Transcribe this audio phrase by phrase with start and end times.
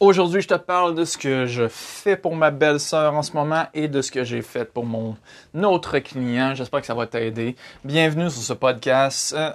[0.00, 3.66] Aujourd'hui, je te parle de ce que je fais pour ma belle-sœur en ce moment
[3.74, 5.16] et de ce que j'ai fait pour mon
[5.62, 6.52] autre client.
[6.56, 7.54] J'espère que ça va t'aider.
[7.84, 9.52] Bienvenue sur ce podcast euh,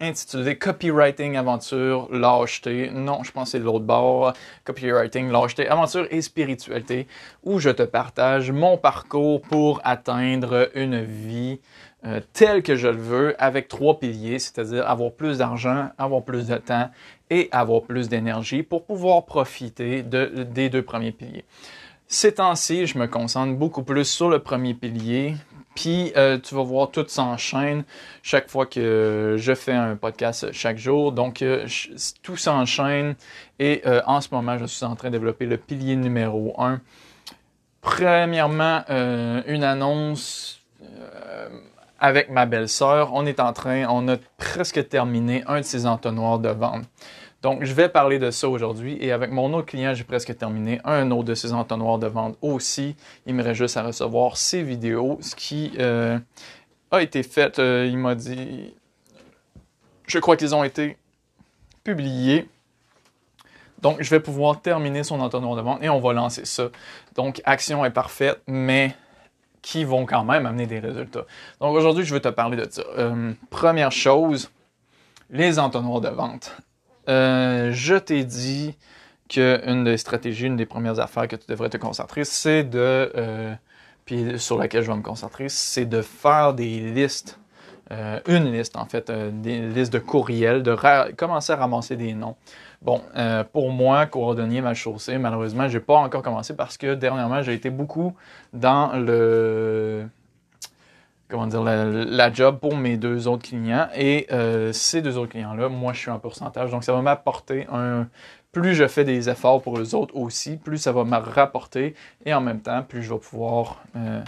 [0.00, 2.88] intitulé Copywriting, Aventure, Lâcheté.
[2.90, 4.32] Non, je pense que c'est l'autre bord.
[4.64, 7.06] Copywriting, Lâcheté, Aventure et Spiritualité,
[7.42, 11.60] où je te partage mon parcours pour atteindre une vie
[12.04, 16.48] euh, telle que je le veux, avec trois piliers, c'est-à-dire avoir plus d'argent, avoir plus
[16.48, 16.90] de temps
[17.30, 21.44] et avoir plus d'énergie pour pouvoir profiter de, des deux premiers piliers.
[22.08, 25.36] Ces temps-ci, je me concentre beaucoup plus sur le premier pilier,
[25.76, 27.84] puis euh, tu vas voir tout s'enchaîne
[28.22, 31.12] chaque fois que je fais un podcast chaque jour.
[31.12, 31.66] Donc euh,
[32.24, 33.14] tout s'enchaîne
[33.60, 36.80] et en ce moment, je suis en train de développer le pilier numéro un.
[37.80, 40.60] Premièrement, une annonce
[42.02, 43.14] avec ma belle-sœur.
[43.14, 46.82] On est en train, on a presque terminé un de ses entonnoirs de vente.
[47.42, 48.98] Donc, je vais parler de ça aujourd'hui.
[49.00, 52.36] Et avec mon autre client, j'ai presque terminé un autre de ses entonnoirs de vente
[52.42, 52.96] aussi.
[53.24, 56.18] Il me reste juste à recevoir ses vidéos, ce qui euh,
[56.90, 57.60] a été fait.
[57.60, 58.74] Euh, il m'a dit,
[60.08, 60.96] je crois qu'ils ont été
[61.84, 62.48] publiés.
[63.80, 66.68] Donc, je vais pouvoir terminer son entonnoir de vente et on va lancer ça.
[67.14, 68.96] Donc, action est parfaite, mais
[69.62, 71.24] qui vont quand même amener des résultats.
[71.60, 72.82] Donc aujourd'hui, je veux te parler de ça.
[72.98, 74.50] Euh, première chose,
[75.30, 76.56] les entonnoirs de vente.
[77.08, 78.76] Euh, je t'ai dit
[79.28, 83.54] qu'une des stratégies, une des premières affaires que tu devrais te concentrer, c'est de, euh,
[84.04, 87.38] puis sur laquelle je vais me concentrer, c'est de faire des listes,
[88.26, 90.76] une liste en fait, des listes de courriels, de
[91.14, 92.36] commencer à ramasser des noms.
[92.82, 97.40] Bon, euh, pour moi, coordonner ma chaussée, malheureusement, j'ai pas encore commencé parce que dernièrement,
[97.40, 98.16] j'ai été beaucoup
[98.52, 100.08] dans le
[101.28, 105.68] comment dire la, job pour mes deux autres clients et euh, ces deux autres clients-là,
[105.68, 108.08] moi, je suis en pourcentage, donc ça va m'apporter un
[108.50, 111.94] plus je fais des efforts pour les autres aussi, plus ça va me rapporter
[112.26, 114.20] et en même temps, plus je vais pouvoir euh,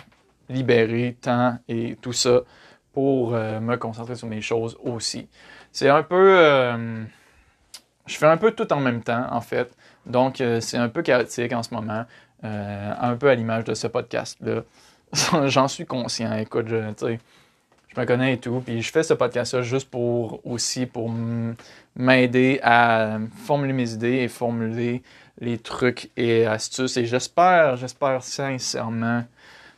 [0.48, 2.40] libérer temps et tout ça
[2.94, 5.28] pour me concentrer sur mes choses aussi.
[5.72, 6.96] C'est un peu
[8.06, 9.74] je fais un peu tout en même temps, en fait.
[10.06, 12.04] Donc, euh, c'est un peu chaotique en ce moment,
[12.44, 14.62] euh, un peu à l'image de ce podcast-là.
[15.46, 16.32] J'en suis conscient.
[16.36, 18.60] Écoute, je, je me connais et tout.
[18.64, 21.10] Puis je fais ce podcast-là juste pour aussi pour
[21.96, 25.02] m'aider à formuler mes idées et formuler
[25.40, 26.96] les trucs et astuces.
[26.96, 29.24] Et j'espère, j'espère sincèrement,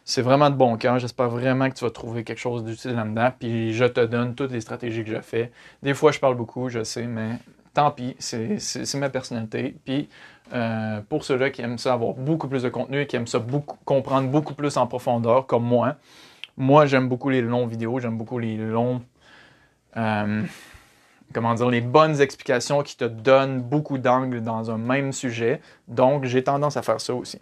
[0.08, 1.00] c'est vraiment de bon cœur.
[1.00, 3.32] J'espère vraiment que tu vas trouver quelque chose d'utile là-dedans.
[3.38, 5.50] Puis je te donne toutes les stratégies que je fais.
[5.82, 7.32] Des fois, je parle beaucoup, je sais, mais
[7.74, 9.74] tant pis, c'est ma personnalité.
[9.84, 10.08] Puis
[10.52, 13.44] euh, pour ceux-là qui aiment ça avoir beaucoup plus de contenu et qui aiment ça
[13.84, 15.96] comprendre beaucoup plus en profondeur, comme moi,
[16.56, 19.02] moi j'aime beaucoup les longs vidéos, j'aime beaucoup les longs,
[19.96, 20.42] euh,
[21.34, 25.60] comment dire, les bonnes explications qui te donnent beaucoup d'angles dans un même sujet.
[25.88, 27.40] Donc j'ai tendance à faire ça aussi.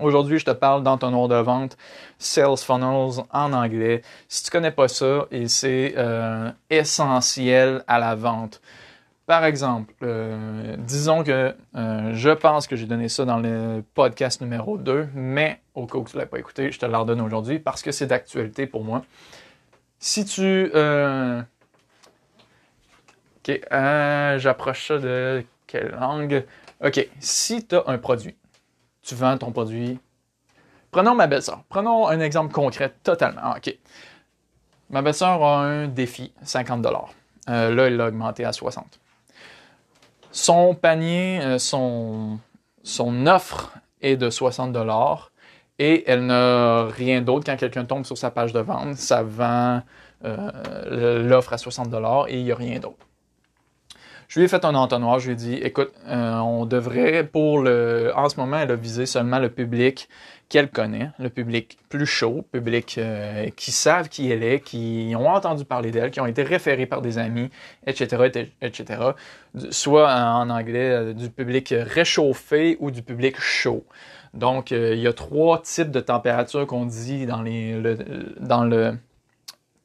[0.00, 1.76] Aujourd'hui, je te parle d'entonnoir de vente,
[2.18, 4.00] Sales Funnels en anglais.
[4.28, 8.62] Si tu connais pas ça, c'est euh, essentiel à la vente.
[9.26, 14.40] Par exemple, euh, disons que euh, je pense que j'ai donné ça dans le podcast
[14.40, 17.20] numéro 2, mais au cas où tu ne l'as pas écouté, je te le redonne
[17.20, 19.04] aujourd'hui parce que c'est d'actualité pour moi.
[19.98, 20.64] Si tu...
[23.36, 23.60] Ok,
[24.38, 26.44] j'approche ça de quelle langue?
[26.82, 28.34] Ok, si tu as un produit,
[29.02, 29.98] tu vends ton produit.
[30.90, 31.62] Prenons ma belle-sœur.
[31.68, 33.54] Prenons un exemple concret totalement.
[33.56, 33.76] Ok.
[34.90, 37.06] Ma belle-sœur a un défi, 50 Là,
[37.46, 39.00] elle l'a augmenté à 60
[40.32, 42.38] son panier, euh, son,
[43.26, 45.32] offre est de 60 dollars
[45.78, 48.96] et elle n'a rien d'autre quand quelqu'un tombe sur sa page de vente.
[48.96, 49.82] Ça vend
[50.24, 53.06] euh, l'offre à 60 dollars et il n'y a rien d'autre.
[54.30, 57.58] Je lui ai fait un entonnoir, je lui ai dit, écoute, euh, on devrait, pour
[57.58, 60.08] le, en ce moment, elle a visé seulement le public
[60.48, 65.26] qu'elle connaît, le public plus chaud, public euh, qui savent qui elle est, qui ont
[65.26, 67.50] entendu parler d'elle, qui ont été référés par des amis,
[67.88, 69.00] etc., etc.
[69.70, 73.84] Soit en anglais, euh, du public réchauffé ou du public chaud.
[74.32, 77.98] Donc, il y a trois types de températures qu'on dit dans, les, le,
[78.38, 78.96] dans le,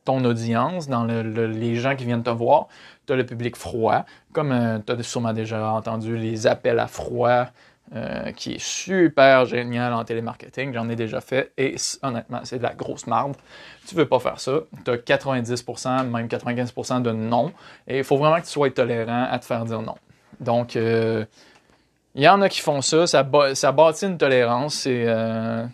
[0.06, 2.68] ton audience, dans les gens qui viennent te voir.
[3.08, 7.48] Tu as le public froid, comme tu as sûrement déjà entendu les appels à froid,
[7.94, 10.74] euh, qui est super génial en télémarketing.
[10.74, 13.36] J'en ai déjà fait et honnêtement, c'est de la grosse marde.
[13.88, 14.62] Tu veux pas faire ça.
[14.84, 17.54] Tu as 90%, même 95% de non.
[17.88, 19.94] Et il faut vraiment que tu sois tolérant à te faire dire non.
[20.40, 21.26] Donc, euh,
[22.16, 23.06] il y en a qui font ça.
[23.06, 24.80] Ça, bâtit une tolérance.
[24.80, 25.68] C'est euh,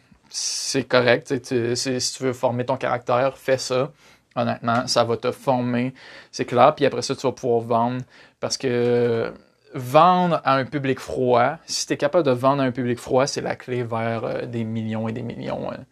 [0.90, 1.34] correct.
[1.46, 3.90] si tu veux former ton caractère, fais ça.
[4.36, 5.94] Honnêtement, ça va te former.
[6.32, 6.74] C'est clair.
[6.76, 8.02] Puis après ça, tu vas pouvoir vendre
[8.40, 9.34] parce que
[9.74, 13.28] vendre à un public froid, si tu es capable de vendre à un public froid,
[13.28, 15.72] c'est la clé vers euh, des millions et des millions.
[15.72, 15.86] Hein.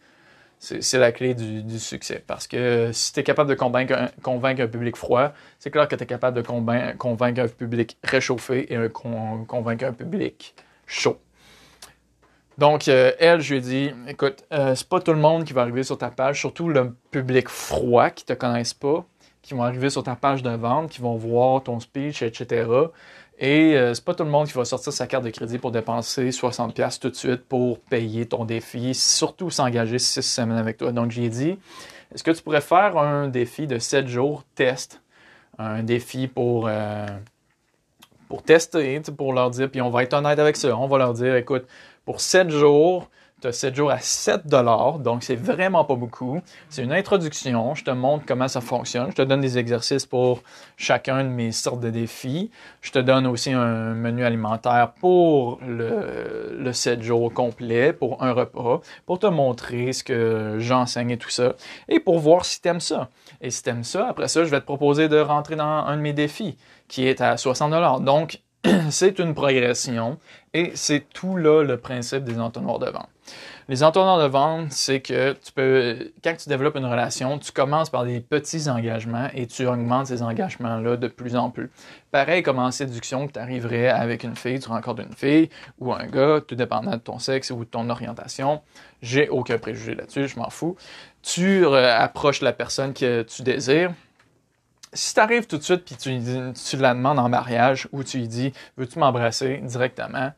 [0.60, 2.22] C'est la clé du, succès.
[2.28, 3.94] Parce que si tu es capable de convaincre
[4.26, 8.90] un, public froid, c'est clair que tu es capable de convaincre, un public réchauffé et
[8.90, 10.54] convaincre un public
[10.86, 11.18] chaud.
[12.60, 15.54] Donc, euh, elle, je lui ai dit, écoute, euh, c'est pas tout le monde qui
[15.54, 19.06] va arriver sur ta page, surtout le public froid qui te connaissent pas,
[19.42, 22.70] qui vont arriver sur ta page de vente, qui vont voir ton speech, etc.
[23.40, 25.72] Et euh, c'est pas tout le monde qui va sortir sa carte de crédit pour
[25.72, 30.92] dépenser 60$ tout de suite pour payer ton défi, surtout s'engager 6 semaines avec toi.
[30.92, 31.58] Donc j'ai dit,
[32.14, 35.02] est-ce que tu pourrais faire un défi de 7 jours test,
[35.58, 37.08] un défi pour, euh,
[38.28, 41.14] pour tester, pour leur dire, puis on va être honnête avec ça, on va leur
[41.14, 41.66] dire, écoute,
[42.06, 43.10] pour 7 jours,
[43.42, 46.42] tu as 7 jours à 7 dollars, donc c'est vraiment pas beaucoup.
[46.69, 50.44] C'est une introduction, je te montre comment ça fonctionne, je te donne des exercices pour
[50.75, 52.51] chacun de mes sortes de défis.
[52.81, 58.34] Je te donne aussi un menu alimentaire pour le, le 7 jours complet, pour un
[58.34, 61.54] repas, pour te montrer ce que j'enseigne et tout ça,
[61.88, 63.10] et pour voir si tu aimes ça.
[63.42, 65.95] Et si tu aimes ça, après ça, je vais te proposer de rentrer dans un
[65.95, 66.57] de mes défis
[66.90, 68.02] qui est à 60 dollars.
[68.02, 68.42] Donc,
[68.90, 70.18] c'est une progression
[70.54, 73.10] et c'est tout là le principe des entonnoirs de vente.
[73.70, 77.90] Les entonnoirs de vente, c'est que tu peux, quand tu développes une relation, tu commences
[77.90, 81.70] par des petits engagements et tu augmentes ces engagements-là de plus en plus.
[82.12, 85.94] Pareil comme en séduction que tu arriverais avec une fille, tu rencontres une fille ou
[85.94, 88.62] un gars, tout dépendant de ton sexe ou de ton orientation.
[89.04, 90.76] J'ai aucun préjugé là-dessus, je m'en fous.
[91.22, 93.94] Tu approches la personne que tu désires
[94.94, 96.20] si tu arrives tout de suite puis tu,
[96.54, 100.32] tu la demandes en mariage ou tu lui dis veux-tu m'embrasser directement,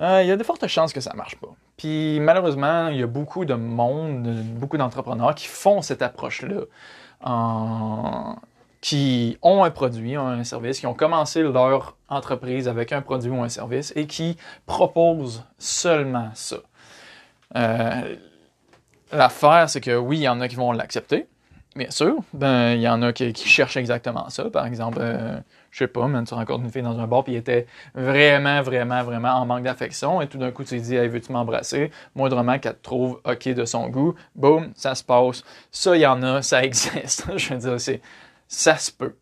[0.00, 1.48] euh, il y a de fortes chances que ça ne marche pas.
[1.76, 6.62] Puis malheureusement, il y a beaucoup de monde, beaucoup d'entrepreneurs qui font cette approche-là,
[8.80, 13.30] qui ont un produit, ont un service, qui ont commencé leur entreprise avec un produit
[13.30, 16.56] ou un service et qui proposent seulement ça.
[17.56, 18.16] Euh,
[19.12, 21.26] l'affaire, c'est que oui, il y en a qui vont l'accepter,
[21.76, 22.16] Bien sûr.
[22.32, 24.48] Ben, il y en a qui, cherchent exactement ça.
[24.48, 25.38] Par exemple, euh,
[25.70, 28.62] je sais pas, mais tu rencontres une fille dans un bar puis elle était vraiment,
[28.62, 31.90] vraiment, vraiment en manque d'affection et tout d'un coup tu te dis, hey, veux-tu m'embrasser?
[32.14, 34.14] Moindrement qu'elle te trouve OK de son goût.
[34.34, 35.44] Boum, ça se passe.
[35.70, 37.26] Ça, il y en a, ça existe.
[37.36, 38.00] je veux dire, c'est,
[38.48, 39.14] ça se peut.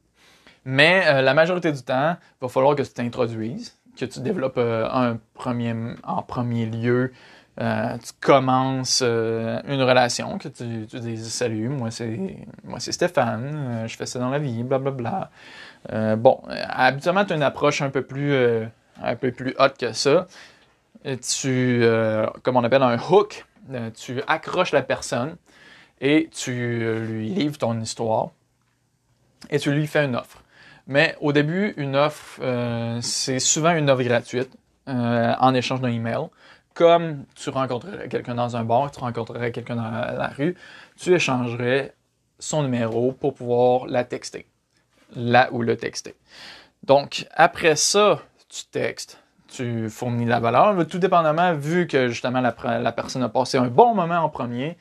[0.65, 4.59] Mais euh, la majorité du temps, il va falloir que tu t'introduises, que tu développes
[4.59, 5.75] euh, un premier,
[6.05, 7.13] en premier lieu
[7.61, 12.91] euh, tu commences euh, une relation, que tu, tu dis salut, moi c'est moi c'est
[12.91, 15.31] Stéphane, euh, je fais ça dans la vie, blablabla.
[15.87, 16.17] Bla, bla.
[16.17, 18.35] bon, habituellement tu as une approche un peu plus
[19.03, 20.27] un peu plus haute que ça.
[21.05, 21.85] tu
[22.43, 23.47] comme on appelle un hook,
[23.95, 25.37] tu accroches la personne
[26.01, 26.51] et tu
[27.07, 28.31] lui livres ton histoire
[29.49, 30.43] et tu lui fais une offre.
[30.89, 32.41] Mais au début, une offre,
[33.01, 34.51] c'est souvent une offre gratuite
[34.87, 36.27] en échange d'un email
[36.75, 40.57] comme tu rencontrerais quelqu'un dans un bar, tu rencontrerais quelqu'un dans la rue,
[40.97, 41.95] tu échangerais
[42.39, 44.47] son numéro pour pouvoir la texter.
[45.17, 46.17] Là ou le texter.
[46.83, 50.87] Donc, après ça, tu textes, tu fournis la valeur.
[50.89, 54.77] Tout dépendamment, vu que justement la, personne a passé un bon moment en premier,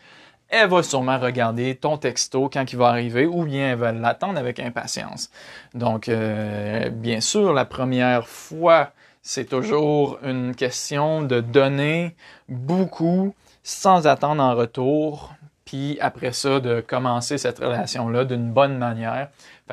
[0.49, 4.39] elle va sûrement regarder ton texto quand il va arriver ou bien elle va l'attendre
[4.39, 5.29] avec impatience.
[5.73, 8.91] Donc, euh, bien sûr, la première fois
[9.23, 12.13] c'est toujours une question de donner
[12.49, 13.33] beaucoup
[13.63, 15.33] sans attendre en retour,
[15.63, 19.29] puis après ça, de commencer cette relation-là d'une bonne manière.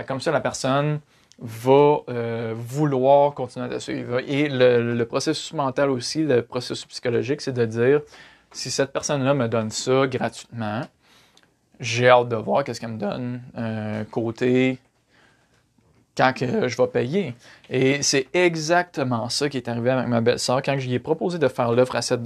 [0.07, 1.01] Comme ça, la personne
[1.41, 4.21] va euh, vouloir continuer à te suivre.
[4.21, 8.03] Et le, processus mental aussi, le processus psychologique, c'est de dire,
[8.53, 10.83] si cette personne-là me donne ça gratuitement,
[11.81, 14.79] j'ai hâte de voir qu'est-ce qu'elle me donne euh, côté
[16.21, 17.35] quand que je vais payer.
[17.71, 20.61] Et c'est exactement ça qui est arrivé avec ma belle-sœur.
[20.63, 22.21] Quand je lui ai proposé de faire l'offre à 7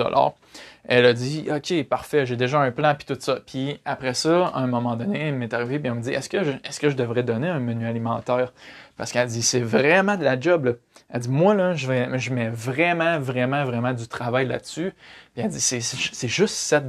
[0.86, 3.38] elle a dit OK, parfait, j'ai déjà un plan, puis tout ça.
[3.46, 6.28] Puis après ça, à un moment donné, elle m'est arrivée, puis elle me dit Est-ce
[6.28, 8.52] que, je, est-ce que je devrais donner un menu alimentaire
[8.96, 10.76] Parce qu'elle dit C'est vraiment de la job.
[11.08, 14.92] Elle dit Moi, là, je, vais, je mets vraiment, vraiment, vraiment du travail là-dessus.
[15.34, 16.84] Puis elle dit C'est, c'est juste 7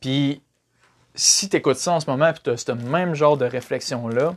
[0.00, 0.42] Puis
[1.14, 4.34] si tu écoutes ça en ce moment, puis tu as ce même genre de réflexion-là,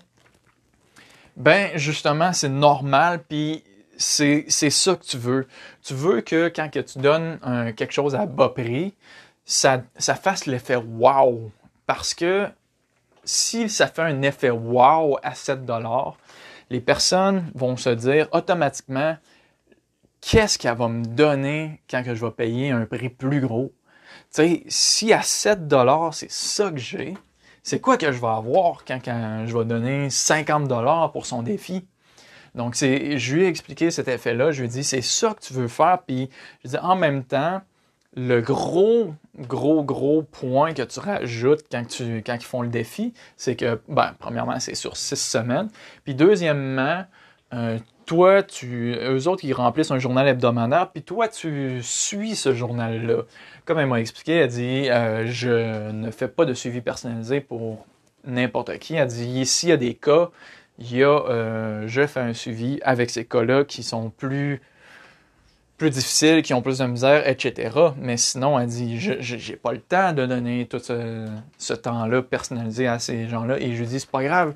[1.35, 3.63] ben, justement, c'est normal, puis
[3.97, 5.47] c'est ça que tu veux.
[5.83, 7.39] Tu veux que quand que tu donnes
[7.75, 8.93] quelque chose à bas prix,
[9.45, 11.51] ça, ça fasse l'effet wow.
[11.85, 12.47] Parce que
[13.23, 16.17] si ça fait un effet wow à 7 dollars,
[16.69, 19.17] les personnes vont se dire automatiquement
[20.21, 23.73] qu'est-ce qu'elle va me donner quand que je vais payer un prix plus gros?
[24.33, 27.15] Tu sais, si à 7 dollars, c'est ça que j'ai,
[27.63, 31.85] c'est quoi que je vais avoir quand, je vais donner 50 dollars pour son défi?
[32.55, 34.51] Donc, c'est, je lui ai expliqué cet effet-là.
[34.51, 35.99] Je lui ai dit, c'est ça que tu veux faire.
[36.05, 36.29] Puis,
[36.63, 37.61] je dis, en même temps,
[38.15, 43.13] le gros, gros, gros point que tu rajoutes quand, tu, quand ils font le défi,
[43.37, 45.69] c'est que, ben, premièrement, c'est sur six semaines.
[46.03, 47.05] Puis, deuxièmement,
[47.53, 52.53] euh, toi, tu, eux autres, ils remplissent un journal hebdomadaire, puis toi, tu suis ce
[52.53, 53.23] journal-là.
[53.65, 57.85] Comme elle m'a expliqué, elle dit euh, Je ne fais pas de suivi personnalisé pour
[58.25, 58.95] n'importe qui.
[58.95, 60.29] Elle dit S'il y a des cas,
[60.79, 64.61] il y a, euh, je fais un suivi avec ces cas-là qui sont plus,
[65.77, 67.77] plus difficiles, qui ont plus de misère, etc.
[67.97, 72.87] Mais sinon, elle dit Je n'ai pas le temps de donner tout ce, temps-là personnalisé
[72.87, 73.59] à ces gens-là.
[73.59, 74.55] Et je lui dis C'est pas grave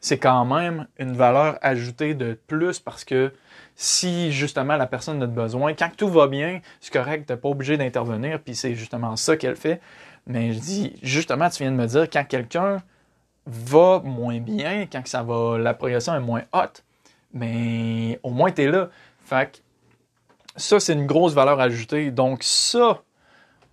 [0.00, 3.32] c'est quand même une valeur ajoutée de plus parce que
[3.74, 7.48] si justement la personne a besoin, quand tout va bien, c'est correct, tu n'es pas
[7.48, 9.80] obligé d'intervenir, puis c'est justement ça qu'elle fait.
[10.26, 12.82] Mais je dis, justement, tu viens de me dire, quand quelqu'un
[13.46, 16.84] va moins bien, quand ça va, la progression est moins haute,
[17.32, 18.90] mais au moins tu es là.
[19.24, 19.62] Fait
[20.56, 22.10] ça, c'est une grosse valeur ajoutée.
[22.10, 23.00] Donc ça,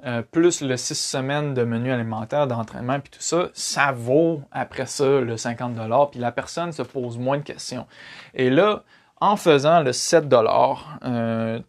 [0.05, 4.85] euh, plus le 6 semaines de menu alimentaire, d'entraînement, puis tout ça, ça vaut après
[4.85, 5.75] ça le 50
[6.11, 7.87] puis la personne se pose moins de questions.
[8.35, 8.83] Et là,
[9.19, 11.59] en faisant le 7 euh,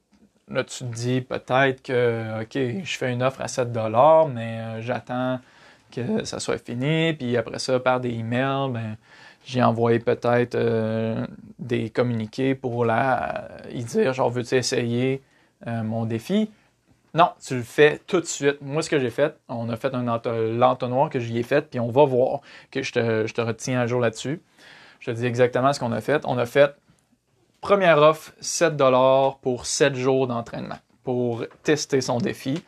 [0.51, 4.83] là, tu te dis peut-être que, OK, je fais une offre à 7 mais euh,
[4.83, 5.41] j'attends
[5.91, 8.97] que ça soit fini, puis après ça, par des emails, ben,
[9.47, 10.59] j'ai envoyé peut-être
[11.59, 15.23] des communiqués pour y dire, genre, veux-tu essayer
[15.65, 16.51] mon défi?
[17.17, 18.59] Non, tu le fais tout de suite.
[18.61, 21.81] Moi, ce que j'ai fait, on a fait un l'entonnoir que j'y ai fait, puis
[21.81, 24.43] on va voir que je te, retiens un jour là-dessus.
[25.01, 26.21] Je te dis exactement ce qu'on a fait.
[26.27, 26.77] On a fait
[27.63, 28.75] première offre, 7
[29.41, 32.63] pour 7 jours d'entraînement pour tester son défi.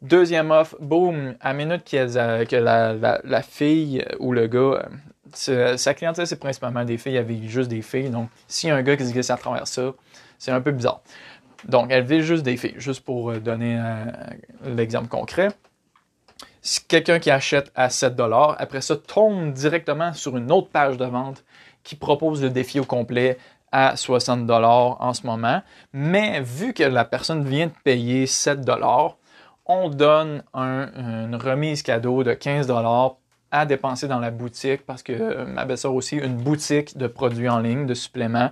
[0.00, 4.88] Deuxième offre, boum, à minute que la, fille ou le gars,
[5.34, 8.08] sa clientèle, c'est principalement des filles, il y avait juste des filles.
[8.08, 8.30] Donc,
[8.64, 9.92] a un gars qui se glisse à travers ça,
[10.38, 11.02] c'est un peu bizarre.
[11.68, 14.04] Donc, elle vit juste des filles, juste pour euh, donner euh,
[14.64, 15.48] l'exemple concret.
[16.88, 18.18] Quelqu'un qui achète à 7
[18.58, 21.44] après ça tombe directement sur une autre page de vente
[21.82, 23.36] qui propose le défi au complet
[23.70, 25.60] à 60 en ce moment,
[25.92, 28.60] mais vu que la personne vient de payer 7
[29.66, 32.68] on donne une remise cadeau de 15
[33.54, 37.48] à dépenser dans la boutique parce que euh, ma belle-sœur aussi une boutique de produits
[37.48, 38.50] en ligne, de suppléments,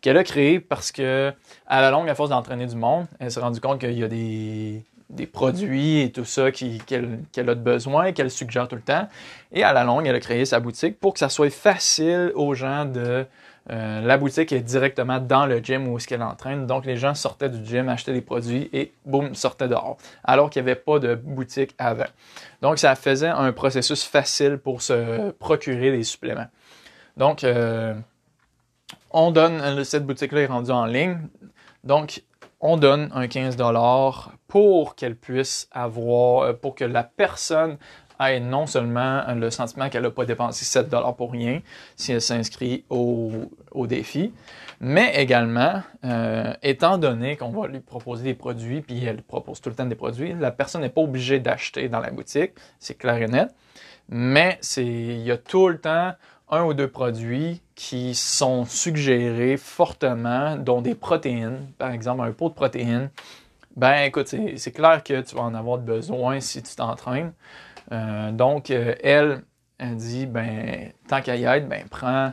[0.00, 1.32] qu'elle a créée parce que
[1.66, 4.08] à la longue, à force d'entraîner du monde, elle s'est rendue compte qu'il y a
[4.08, 4.84] des,
[5.32, 9.08] produits et tout ça qu'elle a de besoin, qu'elle suggère tout le temps.
[9.50, 12.54] Et à la longue, elle a créé sa boutique pour que ça soit facile aux
[12.54, 13.26] gens de
[13.70, 16.66] euh, la boutique est directement dans le gym où est-ce qu'elle entraîne.
[16.66, 19.96] Donc, les gens sortaient du gym, achetaient des produits et boum, sortaient dehors.
[20.22, 22.04] Alors qu'il n'y avait pas de boutique avant.
[22.60, 26.48] Donc, ça faisait un processus facile pour se procurer des suppléments.
[27.16, 27.94] Donc, euh,
[29.10, 31.18] on donne, cette boutique-là est rendue en ligne.
[31.84, 32.22] Donc,
[32.60, 33.56] on donne un 15
[34.48, 37.78] pour qu'elle puisse avoir, pour que la personne
[38.32, 41.60] ait non seulement le sentiment qu'elle n'a pas dépensé 7 pour rien
[41.96, 43.50] si elle s'inscrit au,
[43.86, 44.32] défi,
[44.80, 49.68] mais également, euh, étant donné qu'on va lui proposer des produits, puis elle propose tout
[49.68, 53.20] le temps des produits, la personne n'est pas obligée d'acheter dans la boutique, c'est clair
[53.20, 53.48] et net,
[54.08, 56.12] mais il y a tout le temps
[56.50, 62.48] un ou deux produits qui sont suggérés fortement, dont des protéines, par exemple un pot
[62.48, 63.10] de protéines.
[63.76, 67.32] Ben écoute, c'est clair que tu vas en avoir besoin si tu t'entraînes.
[67.92, 69.42] Euh, donc, euh, elle,
[69.78, 72.32] elle dit, ben, tant qu'à y être, ben, prends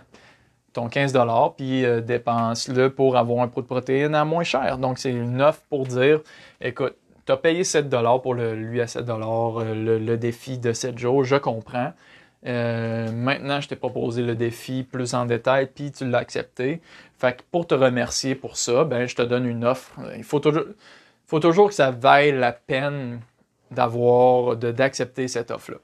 [0.74, 1.14] ton 15
[1.58, 4.78] puis euh, dépense-le pour avoir un pot de protéines à moins cher.
[4.78, 6.22] Donc, c'est une offre pour dire,
[6.62, 7.90] écoute, tu as payé 7
[8.24, 11.92] pour le, lui à 7 le, le, défi de 7 jours, je comprends.
[12.44, 16.82] maintenant, je t'ai proposé le défi plus en détail, puis tu l'as accepté.
[17.20, 19.92] Fait que pour te remercier pour ça, ben, je te donne une offre.
[20.16, 20.64] Il faut toujours,
[21.28, 23.20] faut toujours que ça vaille la peine
[23.72, 25.78] d'avoir, d'accepter cette offre-là.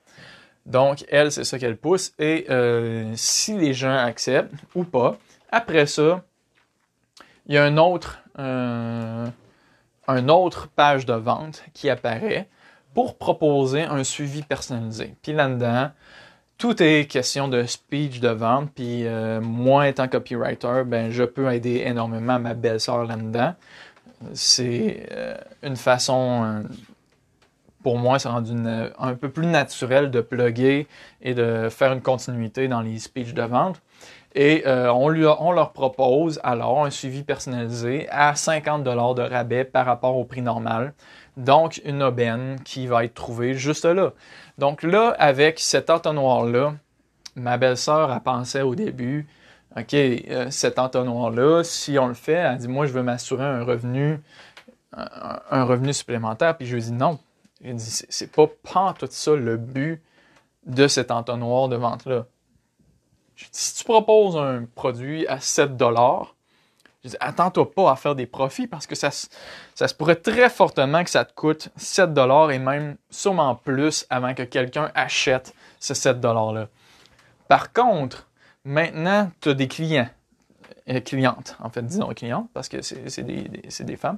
[0.67, 2.13] Donc, elle, c'est ça qu'elle pousse.
[2.19, 5.17] Et euh, si les gens acceptent ou pas,
[5.49, 6.23] après ça,
[7.47, 9.25] il y a un autre, euh,
[10.07, 12.49] un autre page de vente qui apparaît
[12.93, 15.15] pour proposer un suivi personnalisé.
[15.21, 15.91] Puis là-dedans,
[16.57, 18.69] tout est question de speech de vente.
[18.75, 23.53] Puis euh, moi, étant copywriter, ben, je peux aider énormément ma belle-sœur là-dedans.
[24.33, 25.07] C'est
[25.61, 26.63] une façon
[27.87, 28.51] pour moi, c'est rendu
[28.99, 30.87] un peu plus naturel de plugger
[31.21, 33.81] et de faire une continuité dans les speeches de vente.
[34.35, 39.63] Et euh, on, lui on leur propose alors un suivi personnalisé à 50 de rabais
[39.63, 40.93] par rapport au prix normal.
[41.37, 44.11] Donc, une aubaine qui va être trouvée juste là.
[44.57, 46.73] Donc là, avec cet entonnoir-là,
[47.37, 49.27] ma belle-sœur a pensé au début,
[49.77, 53.63] OK, euh, cet entonnoir-là, si on le fait, elle dit, moi, je veux m'assurer un
[53.63, 54.19] revenu,
[54.91, 56.57] un, revenu supplémentaire.
[56.57, 57.17] Puis je lui dis, non.
[57.67, 60.01] Je dis, c'est pas, pas tout ça le but
[60.65, 62.25] de cet entonnoir de vente-là.
[63.51, 66.35] Si tu proposes un produit à 7 dollars,
[67.03, 70.49] je dis, attends-toi pas à faire des profits parce que ça, ça se pourrait très
[70.49, 75.53] fortement que ça te coûte 7 dollars et même sûrement plus avant que quelqu'un achète
[75.79, 76.67] ce 7 dollars-là.
[77.47, 78.27] Par contre,
[78.67, 80.09] Maintenant, tu as des clients,
[80.89, 84.17] euh, clientes, en fait, disons clientes, parce que c'est des, femmes.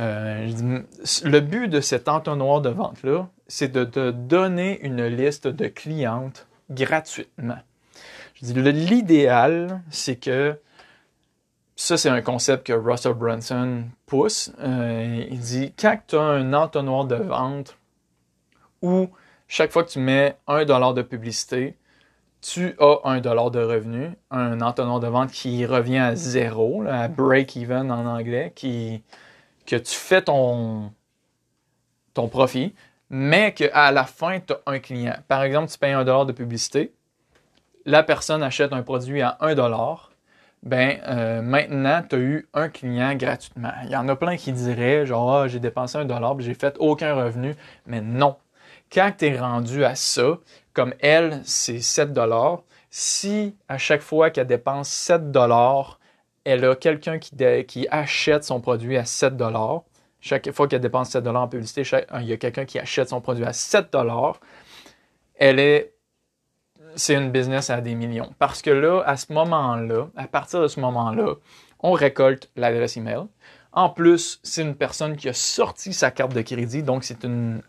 [0.00, 0.82] Euh,
[1.24, 6.46] le but de cet entonnoir de vente-là, c'est de te donner une liste de clientes
[6.70, 7.58] gratuitement.
[8.34, 10.58] Je dis, l'idéal, c'est que
[11.76, 14.52] ça, c'est un concept que Russell Brunson pousse.
[14.60, 17.76] Euh, il dit, quand tu as un entonnoir de vente
[18.80, 19.08] où
[19.48, 21.76] chaque fois que tu mets un dollar de publicité,
[22.40, 27.08] tu as un dollar de revenu, un entonnoir de vente qui revient à zéro, à
[27.08, 29.02] break-even en anglais, qui,
[29.70, 30.92] que tu fais ton,
[32.14, 32.74] profit,
[33.08, 35.14] mais qu'à la fin, tu as un client.
[35.28, 36.92] Par exemple, tu payes un dollar de publicité,
[37.86, 40.10] la personne achète un produit à un dollar,
[40.64, 43.72] ben euh, maintenant, tu as eu un client gratuitement.
[43.84, 46.76] Il y en a plein qui diraient, genre, ah, j'ai dépensé un dollar, j'ai fait
[46.78, 47.54] aucun revenu,
[47.86, 48.36] mais non.
[48.92, 50.38] Quand tu es rendu à ça,
[50.74, 52.64] comme elle, c'est 7 dollars.
[52.90, 55.99] Si à chaque fois qu'elle dépense 7 dollars,
[56.44, 59.82] elle a quelqu'un qui, achète son produit à 7 dollars,
[60.20, 61.82] chaque fois qu'elle dépense 7 dollars en publicité,
[62.20, 64.40] il y a quelqu'un qui achète son produit à 7 dollars,
[65.36, 65.94] elle est
[66.96, 68.34] c'est une business à des millions.
[68.40, 71.34] Parce que là, à ce moment-là, à partir de ce moment-là,
[71.78, 73.26] on récolte l'adresse email.
[73.72, 77.62] En plus, c'est une personne qui a sorti sa carte de crédit, donc c'est une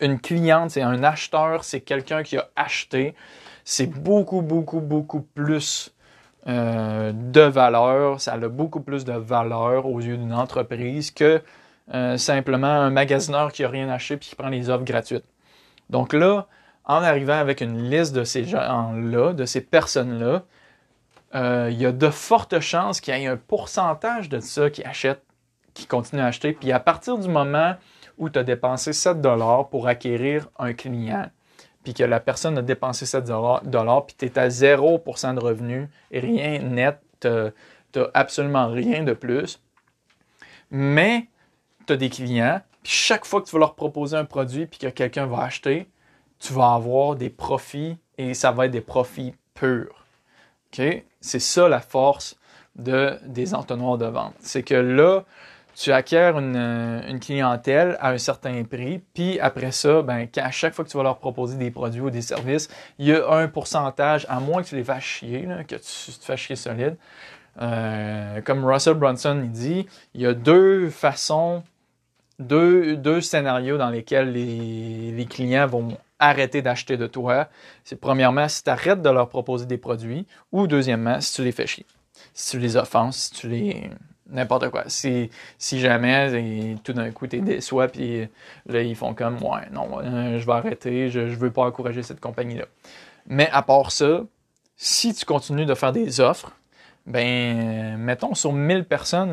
[0.00, 3.14] une cliente, c'est un acheteur, c'est quelqu'un qui a acheté.
[3.64, 5.93] C'est beaucoup, beaucoup, beaucoup plus
[6.46, 8.20] euh, de valeur.
[8.20, 11.40] Ça a beaucoup plus de valeur aux yeux d'une entreprise que
[11.92, 15.24] euh, simplement un magasineur qui n'a rien acheté et qui prend les offres gratuites.
[15.90, 16.46] Donc là,
[16.84, 20.42] en arrivant avec une liste de ces gens-là, de ces personnes-là,
[21.34, 24.84] euh, il y a de fortes chances qu'il y ait un pourcentage de ça qui
[24.84, 25.22] achète,
[25.72, 26.52] qui continue à acheter.
[26.52, 27.74] Puis à partir du moment
[28.18, 31.26] où tu as dépensé 7 dollars pour acquérir un client,
[31.84, 35.88] puis que la personne a dépensé 7 dollars, puis tu es à 0% de revenus,
[36.10, 39.60] rien net, tu n'as absolument rien de plus,
[40.70, 41.28] mais
[41.86, 44.78] tu as des clients, puis chaque fois que tu vas leur proposer un produit, puis
[44.78, 45.86] que quelqu'un va acheter,
[46.38, 50.04] tu vas avoir des profits, et ça va être des profits purs.
[51.20, 52.36] C'est ça la force
[52.76, 54.34] de, des entonnoirs de vente.
[54.40, 55.24] C'est que là,
[55.74, 60.74] tu acquiers euh, une, clientèle à un certain prix, puis après ça, ben, à chaque
[60.74, 63.48] fois que tu vas leur proposer des produits ou des services, il y a un
[63.48, 66.96] pourcentage, à moins que tu les fasses chier, que tu te fasses chier solide.
[67.60, 71.62] Euh, comme Russell Brunson dit, il y a deux façons,
[72.38, 77.48] deux, deux scénarios dans lesquels les, les clients vont arrêter d'acheter de toi.
[77.84, 81.52] C'est premièrement si tu arrêtes de leur proposer des produits, ou deuxièmement si tu les
[81.52, 81.86] fais chier.
[82.32, 83.90] Si tu les offenses, si tu les
[84.30, 84.84] n'importe quoi.
[84.86, 88.28] Si, si jamais, tout d'un coup, tu es déçois, puis
[88.66, 92.02] là, ils font comme, ouais, non, euh, je vais arrêter, je ne veux pas encourager
[92.02, 92.64] cette compagnie-là.
[93.26, 94.22] Mais à part ça,
[94.76, 96.52] si tu continues de faire des offres,
[97.06, 99.32] ben, mettons sur 1000 personnes,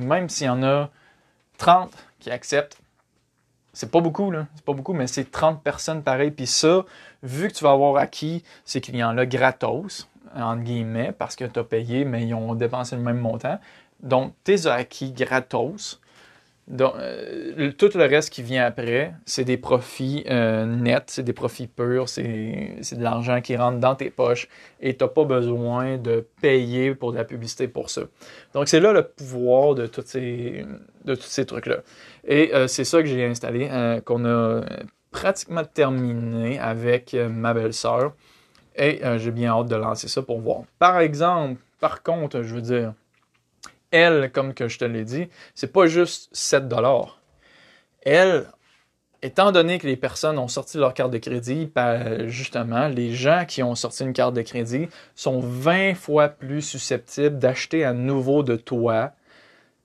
[0.00, 0.90] même s'il y en a
[1.58, 2.78] 30 qui acceptent,
[3.74, 4.46] c'est pas beaucoup, là.
[4.54, 6.30] C'est pas beaucoup, mais c'est 30 personnes pareil.
[6.30, 6.84] Puis ça,
[7.22, 11.64] vu que tu vas avoir acquis ces clients-là gratos, entre guillemets, parce que tu as
[11.64, 13.58] payé, mais ils ont dépensé le même montant.
[14.02, 16.00] Donc, tu as acquis gratos.
[16.66, 21.34] Donc, euh, tout le reste qui vient après, c'est des profits euh, nets, c'est des
[21.34, 22.22] profits purs, c'est
[22.92, 24.48] de l'argent qui rentre dans tes poches
[24.80, 28.02] et tu n'as pas besoin de payer pour de la publicité pour ça.
[28.54, 30.64] Donc, c'est là le pouvoir de, tous ces,
[31.04, 31.78] tous ces trucs-là.
[32.26, 33.68] Et euh, c'est ça que j'ai installé,
[34.06, 34.62] qu'on a
[35.10, 38.14] pratiquement terminé avec ma belle-sœur.
[38.76, 40.62] Et euh, j'ai bien hâte de lancer ça pour voir.
[40.78, 42.94] Par exemple, par contre, je veux dire,
[43.90, 47.20] elle, comme que je te l'ai dit, c'est pas juste 7 dollars.
[48.02, 48.46] Elle,
[49.22, 53.44] étant donné que les personnes ont sorti leur carte de crédit, ben, justement, les gens
[53.46, 58.42] qui ont sorti une carte de crédit sont 20 fois plus susceptibles d'acheter à nouveau
[58.42, 59.12] de toi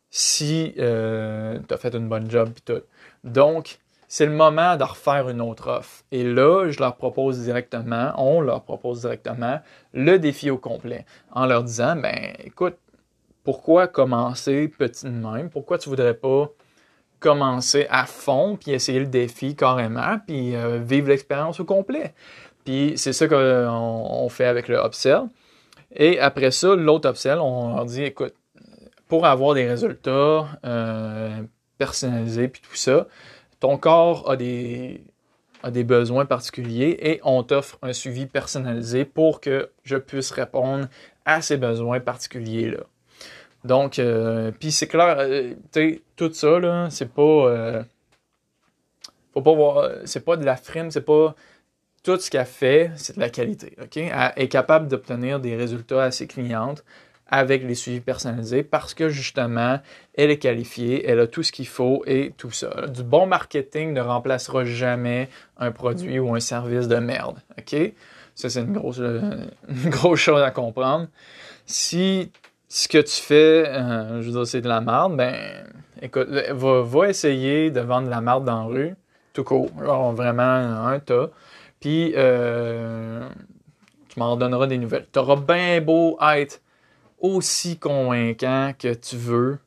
[0.10, 2.82] si euh, tu as fait une bonne job et tout.
[3.24, 3.80] Donc,
[4.12, 6.04] c'est le moment de refaire une autre offre.
[6.12, 9.60] Et là, je leur propose directement, on leur propose directement
[9.94, 12.76] le défi au complet en leur disant, ben écoute,
[13.44, 15.52] pourquoi commencer petit de même?
[15.52, 16.50] Pourquoi tu voudrais pas
[17.20, 22.16] commencer à fond puis essayer le défi carrément puis euh, vivre l'expérience au complet?
[22.66, 25.28] Puis c'est ça qu'on fait avec le upsell.
[25.96, 28.34] Et après ça, l'autre upsell, on leur dit, écoute,
[29.08, 31.42] pour avoir des résultats euh,
[31.78, 33.06] personnalisés puis tout ça,
[33.60, 35.04] ton corps a des,
[35.84, 40.88] besoins particuliers et on t'offre un suivi personnalisé pour que je puisse répondre
[41.26, 42.84] à ces besoins particuliers-là.
[43.66, 45.54] Donc, euh, puis c'est clair, euh,
[46.16, 47.22] tout ça, là, c'est pas.
[47.22, 47.84] Euh,
[49.34, 49.90] faut pas voir.
[50.06, 51.36] C'est pas de la frime, c'est pas.
[52.02, 53.76] Tout ce qu'elle fait, c'est de la qualité.
[53.82, 53.98] OK?
[53.98, 56.86] Elle est capable d'obtenir des résultats à ses clientes
[57.30, 59.80] avec les suivis personnalisés parce que justement,
[60.16, 62.88] elle est qualifiée, elle a tout ce qu'il faut et tout ça.
[62.88, 67.38] Du bon marketing ne remplacera jamais un produit ou un service de merde.
[67.58, 67.94] OK?
[68.36, 68.98] Ça, c'est une grosse,
[69.68, 71.08] une grosse chose à comprendre.
[71.66, 72.32] Si
[72.68, 75.66] ce que tu fais, euh, je veux dire, c'est de la merde, ben,
[76.02, 78.96] écoute, va, essayer de vendre de la merde dans la rue,
[79.34, 79.70] tout court.
[79.84, 81.30] Genre, vraiment, un tas.
[81.80, 83.28] Puis, euh,
[84.08, 85.08] tu m'en donneras des nouvelles.
[85.12, 86.62] Tu auras bien beau être
[87.22, 89.60] aussi convaincant que tu veux.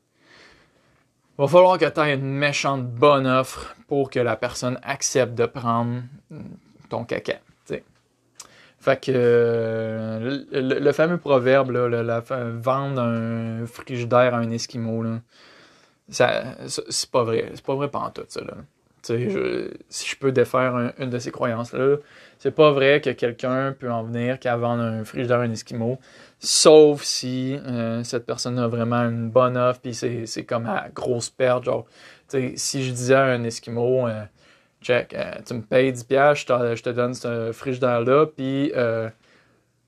[1.37, 5.45] Va falloir que tu aies une méchante bonne offre pour que la personne accepte de
[5.45, 6.03] prendre
[6.89, 7.39] ton caca.
[8.83, 15.21] Fait que euh, le, fameux proverbe, là, la, vendre un frigidaire à un Esquimau, là,
[16.09, 17.49] ça, c'est pas vrai.
[17.53, 18.41] C'est pas vrai pendant tout ça.
[18.41, 18.55] Là.
[19.03, 21.95] Si je peux défaire une de ces croyances-là,
[22.39, 25.97] c'est pas vrai que quelqu'un peut en venir qu'à vendre un frigidaire à un Esquimau,
[26.43, 31.29] sauf si euh, cette personne a vraiment une bonne offre, puis c'est, comme à grosse
[31.29, 31.67] perte.
[32.55, 34.23] Si je disais à un Esquimau, euh,
[34.83, 39.09] check, euh, tu me payes 10$, je, je te donne ce frigidaire-là, puis euh,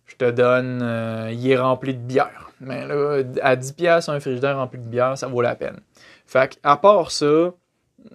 [0.06, 2.52] je te donne, euh, il est rempli de bière.
[2.62, 5.80] Mais là, à 10$, un frigidaire rempli de bière, ça vaut la peine.
[6.26, 7.52] Fait à part ça,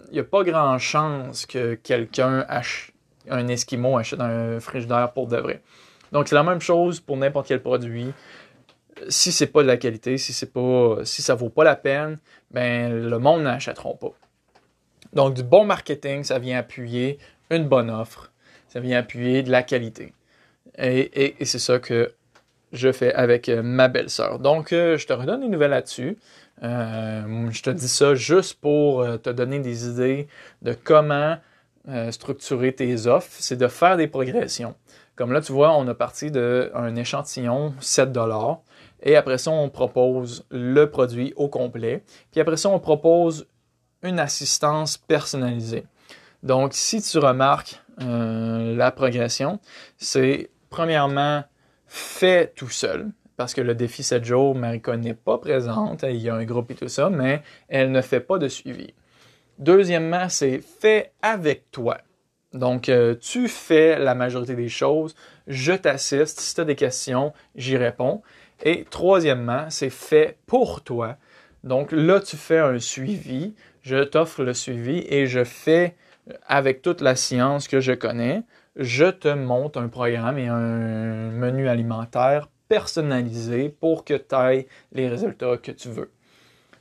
[0.08, 2.94] il n'y a pas grand chance que quelqu'un achète,
[3.28, 5.62] un Esquimau achète un frigidaire pour de vrai.
[6.12, 8.12] Donc, c'est la même chose pour n'importe quel produit.
[9.08, 12.18] Si c'est pas de la qualité, si c'est pas, si ça vaut pas la peine,
[12.50, 14.12] ben, le monde n'achètera pas.
[15.12, 17.18] Donc, du bon marketing, ça vient appuyer
[17.50, 18.30] une bonne offre,
[18.68, 20.12] ça vient appuyer de la qualité.
[20.78, 22.12] Et, c'est ça que
[22.72, 24.38] je fais avec euh, ma belle-sœur.
[24.38, 26.16] Donc, euh, je te redonne des nouvelles là-dessus.
[26.62, 30.28] Euh, je te dis ça juste pour te donner des idées
[30.62, 31.38] de comment
[32.10, 33.30] structurer tes offres.
[33.40, 34.74] C'est de faire des progressions.
[35.20, 38.08] Comme là, tu vois, on a parti d'un échantillon 7
[39.02, 42.02] et après ça, on propose le produit au complet.
[42.32, 43.46] Puis après ça, on propose
[44.02, 45.84] une assistance personnalisée.
[46.42, 49.60] Donc, si tu remarques euh, la progression,
[49.98, 51.44] c'est premièrement
[51.86, 56.30] fait tout seul, parce que le défi 7 jours, Marika n'est pas présente, il y
[56.30, 58.94] a un groupe et tout ça, mais elle ne fait pas de suivi.
[59.58, 61.98] Deuxièmement, c'est fait avec toi.
[62.52, 65.14] Donc, euh, tu fais la majorité des choses,
[65.46, 68.22] je t'assiste, si tu as des questions, j'y réponds.
[68.62, 71.16] Et troisièmement, c'est fait pour toi.
[71.64, 75.96] Donc là, tu fais un suivi, je t'offre le suivi et je fais
[76.46, 78.42] avec toute la science que je connais,
[78.76, 85.08] je te monte un programme et un menu alimentaire personnalisé pour que tu ailles les
[85.08, 86.10] résultats que tu veux.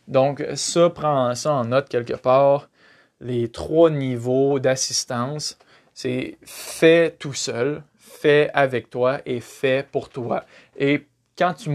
[0.08, 2.70] Donc, ça, prends ça en note quelque part.
[3.22, 5.58] Les trois niveaux d'assistance,
[5.94, 10.46] c'est fait tout seul, fait avec toi et fait pour toi.
[10.78, 11.06] Et
[11.38, 11.70] quand tu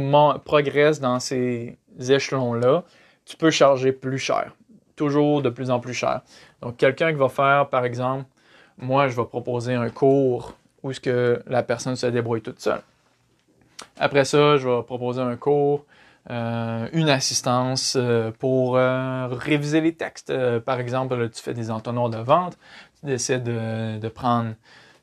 [0.44, 2.85] progresses dans ces échelons-là,
[3.24, 4.52] tu peux charger plus cher
[4.96, 6.22] toujours de plus en plus cher.
[6.62, 8.24] Donc, quelqu'un qui va faire, par exemple,
[8.78, 12.83] moi, je vais proposer un cours où ce que la personne se débrouille toute seule.
[13.98, 15.85] Après ça, je vais proposer un cours,
[16.30, 20.32] euh, une assistance euh, pour euh, réviser les textes.
[20.60, 22.56] par exemple, tu fais des entonnoirs de vente,
[23.00, 24.54] tu décides de prendre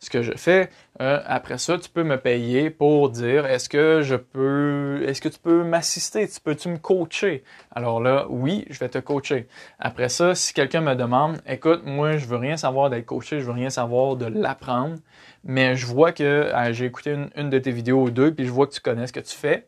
[0.02, 0.70] ce que je fais.
[1.00, 5.30] Euh, après ça, tu peux me payer pour dire est-ce que je peux, est-ce que
[5.30, 7.44] tu peux m'assister, tu peux-tu me coacher?
[7.74, 9.48] Alors là, oui, je vais te coacher.
[9.80, 13.46] Après ça, si quelqu'un me demande, écoute, moi, je veux rien savoir d'être coaché, je
[13.46, 14.98] veux rien savoir de l'apprendre,
[15.44, 18.52] mais je vois que ah, j'ai écouté une, de tes vidéos ou deux, puis je
[18.52, 19.68] vois que tu connais ce que tu fais.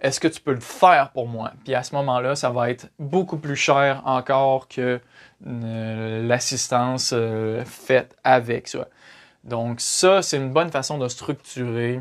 [0.00, 1.52] Est-ce que tu peux le faire pour moi?
[1.64, 5.00] Puis à ce moment-là, ça va être beaucoup plus cher encore que
[5.46, 8.68] euh, l'assistance euh, faite avec.
[8.68, 8.88] Ça.
[9.44, 12.00] Donc ça, c'est une bonne façon de structurer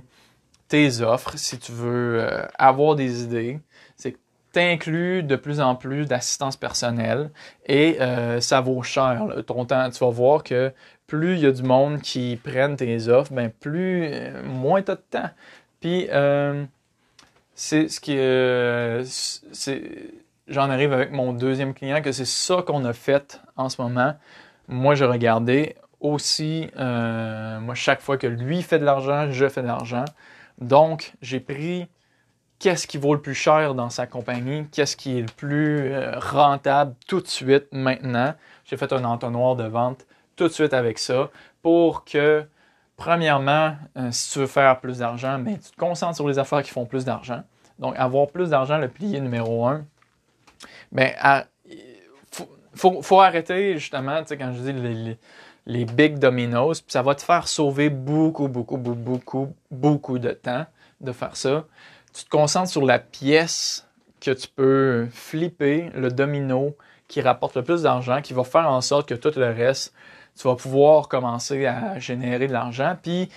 [0.70, 3.60] tes offres si tu veux euh, avoir des idées.
[3.98, 4.20] C'est que
[4.54, 7.32] tu inclus de plus en plus d'assistance personnelle
[7.66, 8.00] et
[8.40, 9.28] ça vaut cher.
[9.46, 10.74] Ton temps, tu vas voir que
[11.06, 14.12] plus il y a du monde qui prennent tes offres, ben plus
[14.44, 15.30] moins tu as de temps.
[15.80, 16.08] Puis
[17.60, 18.16] c'est ce qui
[19.54, 19.82] c'est
[20.48, 24.16] j'en arrive avec mon deuxième client que c'est ça qu'on a fait en ce moment.
[24.70, 29.62] Moi, je regardais aussi, euh, moi, chaque fois que lui fait de l'argent, je fais
[29.62, 30.06] de l'argent.
[30.60, 31.88] Donc, j'ai pris
[32.60, 36.18] qu'est-ce qui vaut le plus cher dans sa compagnie, qu'est-ce qui est le plus euh,
[36.18, 38.34] rentable tout de suite, maintenant.
[38.66, 41.30] J'ai fait un entonnoir de vente tout de suite avec ça
[41.62, 42.46] pour que,
[43.00, 46.62] premièrement, euh, si tu veux faire plus d'argent, ben, tu te concentres sur les affaires
[46.62, 47.42] qui font plus d'argent.
[47.80, 49.86] Donc, avoir plus d'argent, le pilier numéro un,
[50.92, 51.14] ben,
[52.76, 55.18] faut, faut, arrêter justement, tu sais, quand je dis les,
[55.66, 60.32] les, big dominos, puis ça va te faire sauver beaucoup, beaucoup, beaucoup, beaucoup, beaucoup de
[60.32, 60.66] temps
[61.00, 61.66] de faire ça.
[62.14, 63.88] Tu te concentres sur la pièce
[64.20, 66.76] que tu peux flipper, le domino
[67.08, 69.94] qui rapporte le plus d'argent, qui va faire en sorte que tout le reste,
[70.40, 72.96] tu vas pouvoir commencer à générer de l'argent.
[73.02, 73.30] Puis,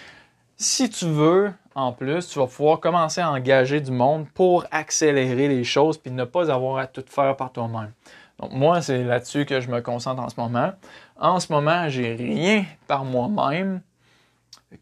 [0.57, 5.49] si tu veux, en plus, tu vas pouvoir commencer à engager du monde pour accélérer
[5.49, 7.91] les choses puis ne pas avoir à tout faire par toi-même.
[8.39, 10.73] Donc moi, c'est là-dessus que je me concentre en ce moment.
[11.19, 13.81] En ce moment, j'ai rien par moi-même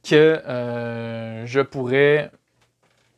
[0.07, 2.31] que euh, je pourrais.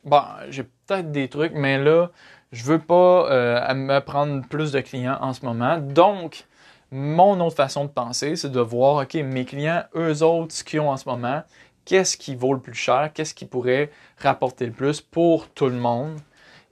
[0.05, 2.11] Bon, j'ai peut-être des trucs, mais là,
[2.53, 5.79] je veux pas euh, me prendre plus de clients en ce moment.
[5.79, 6.45] Donc,
[6.93, 10.81] mon autre façon de penser, c'est de voir, OK, mes clients, eux autres, ce qu'ils
[10.81, 11.43] ont en ce moment,
[11.87, 15.75] qu'est-ce qui vaut le plus cher, qu'est-ce qui pourrait rapporter le plus pour tout le
[15.75, 16.19] monde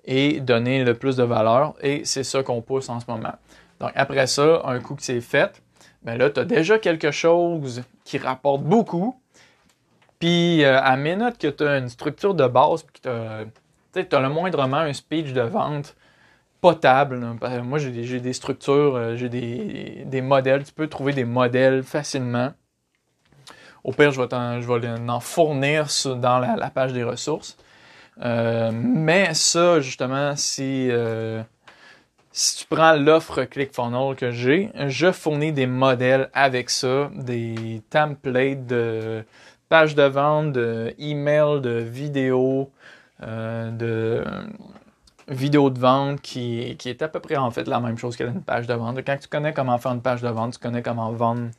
[0.04, 1.74] et donner le plus de valeur.
[1.82, 3.32] Et c'est ça qu'on pousse en ce moment.
[3.80, 5.62] Donc après ça, un coup que c'est fait,
[6.02, 9.18] ben là, tu as déjà quelque chose qui rapporte beaucoup.
[10.18, 13.46] Puis euh, à minute que tu as une structure de base, que
[13.94, 15.96] tu as, le moindrement un speech de vente
[16.60, 17.20] potable.
[17.62, 20.64] Moi, j'ai des, structures, euh, j'ai des, modèles.
[20.64, 22.52] Tu peux trouver des modèles facilement
[23.82, 24.30] au pire, je vais,
[25.08, 27.56] en, fournir dans la, page des ressources.
[28.22, 31.42] Euh, mais ça, justement, si, euh,
[32.30, 38.66] si tu prends l'offre ClickFunnels que j'ai, je fournis des modèles avec ça, des templates
[38.66, 39.24] de
[39.70, 42.70] pages de vente, de emails, de vidéos,
[43.22, 44.24] de
[45.30, 48.42] vidéos de vente qui, qui est à peu près en fait la même chose qu'une
[48.42, 48.98] page de vente.
[49.04, 51.50] Quand tu connais comment faire une page de vente, tu connais comment vendre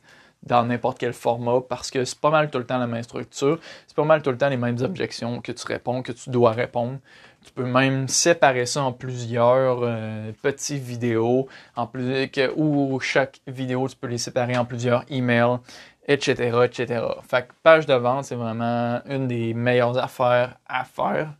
[0.42, 3.58] dans n'importe quel format parce que c'est pas mal tout le temps la même structure,
[3.86, 6.50] c'est pas mal tout le temps les mêmes objections que tu réponds, que tu dois
[6.52, 6.98] répondre.
[7.44, 13.40] Tu peux même séparer ça en plusieurs euh, petites vidéos, en plus, que, ou chaque
[13.48, 15.58] vidéo, tu peux les séparer en plusieurs emails,
[16.06, 17.04] etc., etc.
[17.28, 21.32] Fait que page de vente, c'est vraiment une des meilleures affaires à faire,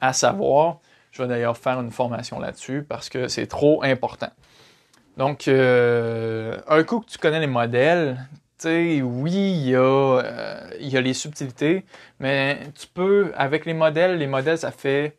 [0.00, 0.78] à savoir.
[1.10, 4.30] Je vais d'ailleurs faire une formation là-dessus parce que c'est trop important.
[5.16, 8.16] Donc, euh, un coup que tu connais les modèles,
[8.64, 11.84] oui, euh, il y, a, les subtilités,
[12.18, 15.16] mais tu peux, avec les modèles, les modèles, ça fait,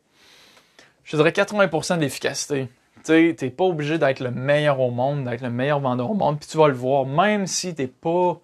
[1.04, 2.68] je dirais, 80% d'efficacité.
[3.04, 6.38] Tu n'es pas obligé d'être le meilleur au monde, d'être le meilleur vendeur au monde,
[6.38, 8.40] puis tu vas le voir, même si tu n'es pas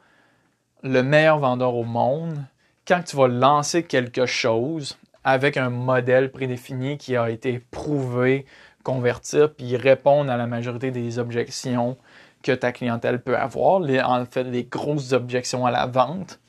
[0.83, 2.43] le meilleur vendeur au monde,
[2.87, 8.47] quand tu vas lancer quelque chose avec un modèle prédéfini qui a été prouvé,
[8.83, 11.97] convertir, puis répondre à la majorité des objections,
[12.43, 16.41] que ta clientèle peut avoir, en fait, les grosses objections à la vente,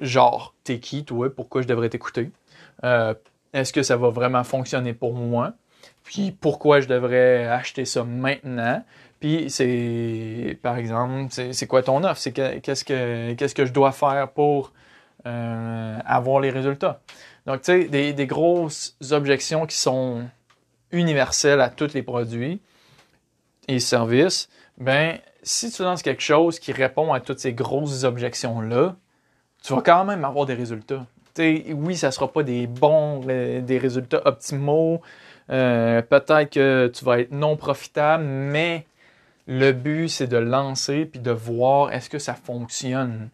[0.00, 2.30] genre, t'es qui, toi, pourquoi je devrais t'écouter?
[2.84, 3.14] Euh,
[3.52, 5.52] est-ce que ça va vraiment fonctionner pour moi?
[6.04, 8.82] Puis pourquoi je devrais acheter ça maintenant?
[9.20, 12.20] Puis c'est, par exemple, c'est quoi ton offre?
[12.20, 14.72] C'est qu'est-ce que qu'est-ce que je dois faire pour
[15.26, 17.00] euh, avoir les résultats?
[17.46, 20.24] Donc, tu sais, des, grosses objections qui sont
[20.92, 22.60] universelles à tous les produits
[23.68, 28.96] et services, ben si tu lances quelque chose qui répond à toutes ces grosses objections-là,
[29.62, 31.04] tu vas quand même avoir des résultats.
[31.38, 35.00] oui, ça ne sera pas des bons, euh, des résultats optimaux.
[35.50, 38.86] Euh, peut-être que tu vas être non profitable, mais
[39.46, 43.28] le but, c'est de lancer puis de voir est-ce que ça fonctionne.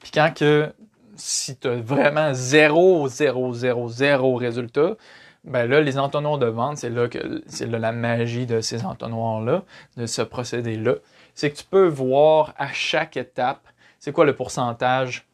[0.00, 0.72] Puis quand que,
[1.18, 4.96] si tu as vraiment zéro, zéro, zéro, zéro résultat,
[5.44, 9.62] ben là, les entonnoirs de vente, c'est là que c'est la magie de ces entonnoirs-là,
[9.96, 10.94] de ce procédé-là.
[11.34, 13.66] C'est que tu peux voir à chaque étape,
[13.98, 15.26] c'est quoi le pourcentage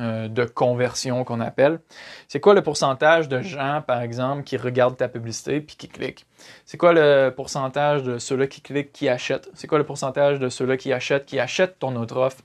[0.00, 1.78] euh, de conversion qu'on appelle?
[2.26, 6.26] C'est quoi le pourcentage de gens, par exemple, qui regardent ta publicité puis qui cliquent?
[6.64, 9.50] C'est quoi le pourcentage de ceux-là qui cliquent, qui achètent?
[9.54, 12.42] C'est quoi le pourcentage de ceux-là qui achètent, qui achètent ton autre offre?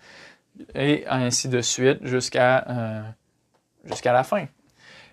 [0.76, 3.02] Et ainsi de suite jusqu'à euh,
[3.86, 4.46] jusqu'à la fin.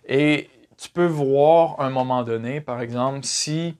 [0.06, 3.76] Et tu peux voir à un moment donné, par exemple, si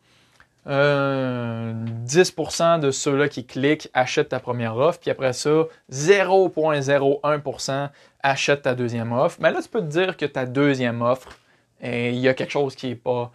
[0.67, 7.91] 10% euh, de ceux-là qui cliquent achètent ta première offre, puis après ça, 0.01%
[8.23, 11.39] achètent ta deuxième offre, mais là, tu peux te dire que ta deuxième offre,
[11.83, 13.31] il y a quelque chose qui n'est pas,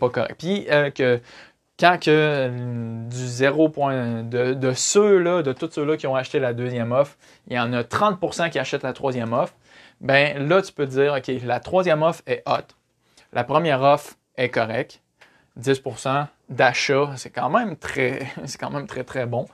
[0.00, 0.34] pas correct.
[0.38, 1.20] Puis euh, que
[1.78, 3.68] quand que euh, du 0.
[3.68, 7.16] de, de ceux-là, de tous ceux-là qui ont acheté la deuxième offre,
[7.48, 9.54] il y en a 30% qui achètent la troisième offre,
[10.00, 12.74] ben là, tu peux dire, OK, la troisième offre est hot.
[13.32, 15.00] La première offre, est correct.
[15.60, 19.46] 10% d'achat, c'est quand même très, c'est quand même très, très bon.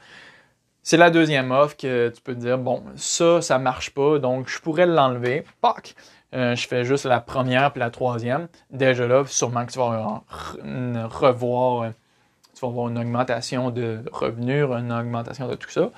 [0.83, 4.49] C'est la deuxième offre que tu peux te dire, bon, ça, ça marche pas, donc
[4.49, 5.45] je pourrais l'enlever.
[5.61, 5.95] Pac!
[6.33, 8.49] Euh, je fais juste la première puis la troisième.
[8.71, 10.23] Déjà là, sûrement que tu vas
[11.09, 11.91] revoir, euh,
[12.61, 15.91] tu vas avoir une augmentation de revenus, une augmentation de tout ça.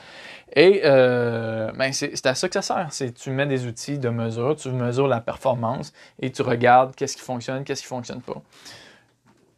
[0.55, 2.89] Et euh, ben c'est à ça que ça sert.
[2.93, 7.17] C'est tu mets des outils de mesure, tu mesures la performance et tu regardes qu'est-ce
[7.17, 8.41] qui fonctionne, qu'est-ce qui fonctionne pas.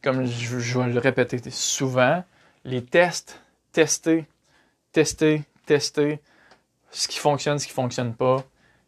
[0.02, 2.24] Comme je, vais le répéter souvent,
[2.64, 3.40] les tests,
[3.72, 4.24] tester,
[4.92, 6.20] tester, tester,
[6.90, 8.36] ce qui fonctionne, ce qui fonctionne pas,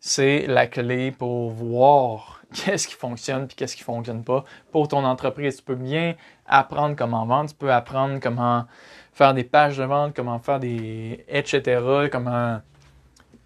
[0.00, 5.04] c'est la clé pour voir qu'est-ce qui fonctionne puis qu'est-ce qui fonctionne pas pour ton
[5.04, 5.56] entreprise.
[5.56, 6.14] Tu peux bien
[6.46, 8.66] apprendre comment vendre, tu peux apprendre comment
[9.12, 12.08] faire des pages de vente, comment faire des etc.
[12.10, 12.60] Comment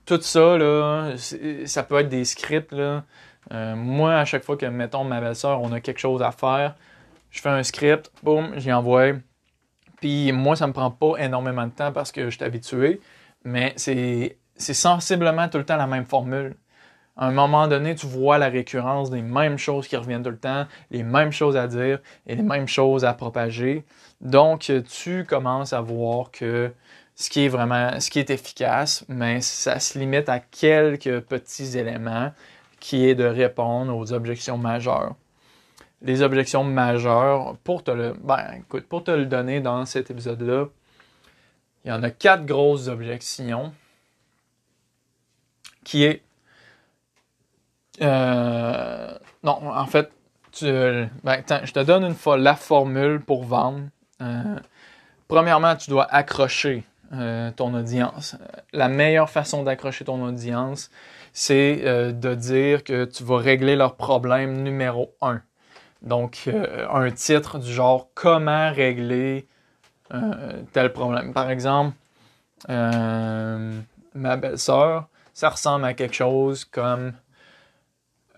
[0.07, 1.13] tout ça là,
[1.67, 3.05] ça peut être des scripts là.
[3.53, 6.75] Euh, moi, à chaque fois que mettons ma belle-sœur, on a quelque chose à faire,
[7.31, 9.13] je fais un script, boum, j'y envoie.
[10.01, 13.01] Puis moi, ça me prend pas énormément de temps parce que je suis habitué,
[13.45, 16.55] mais c'est c'est sensiblement tout le temps la même formule.
[17.20, 20.38] À un moment donné, tu vois la récurrence des mêmes choses qui reviennent tout le
[20.38, 23.85] temps, les mêmes choses à dire et les mêmes choses à propager.
[24.22, 26.72] Donc, tu commences à voir que
[27.14, 31.76] ce qui est vraiment, ce qui est efficace, mais ça se limite à quelques petits
[31.76, 32.33] éléments
[32.80, 35.14] qui est de répondre aux objections majeures.
[36.00, 40.68] Les objections majeures, pour te le, ben, écoute, pour te le donner dans cet épisode-là,
[41.85, 43.74] il y en a quatre grosses objections
[45.85, 46.22] qui est.
[48.03, 50.11] Euh, non, en fait,
[50.53, 53.83] tu, ben, je te donne une fois la formule pour vendre.
[54.21, 54.57] Euh,
[55.29, 58.37] premièrement, tu dois accrocher euh, ton audience.
[58.73, 60.91] La meilleure façon d'accrocher ton audience,
[61.33, 61.77] c'est
[62.13, 65.41] de dire que tu vas régler leur problème numéro un.
[66.03, 66.49] Donc,
[66.93, 69.47] un titre du genre Comment régler
[70.73, 71.33] tel problème.
[71.33, 71.95] Par exemple,
[72.69, 77.13] ma belle-sœur, ça ressemble à quelque chose comme.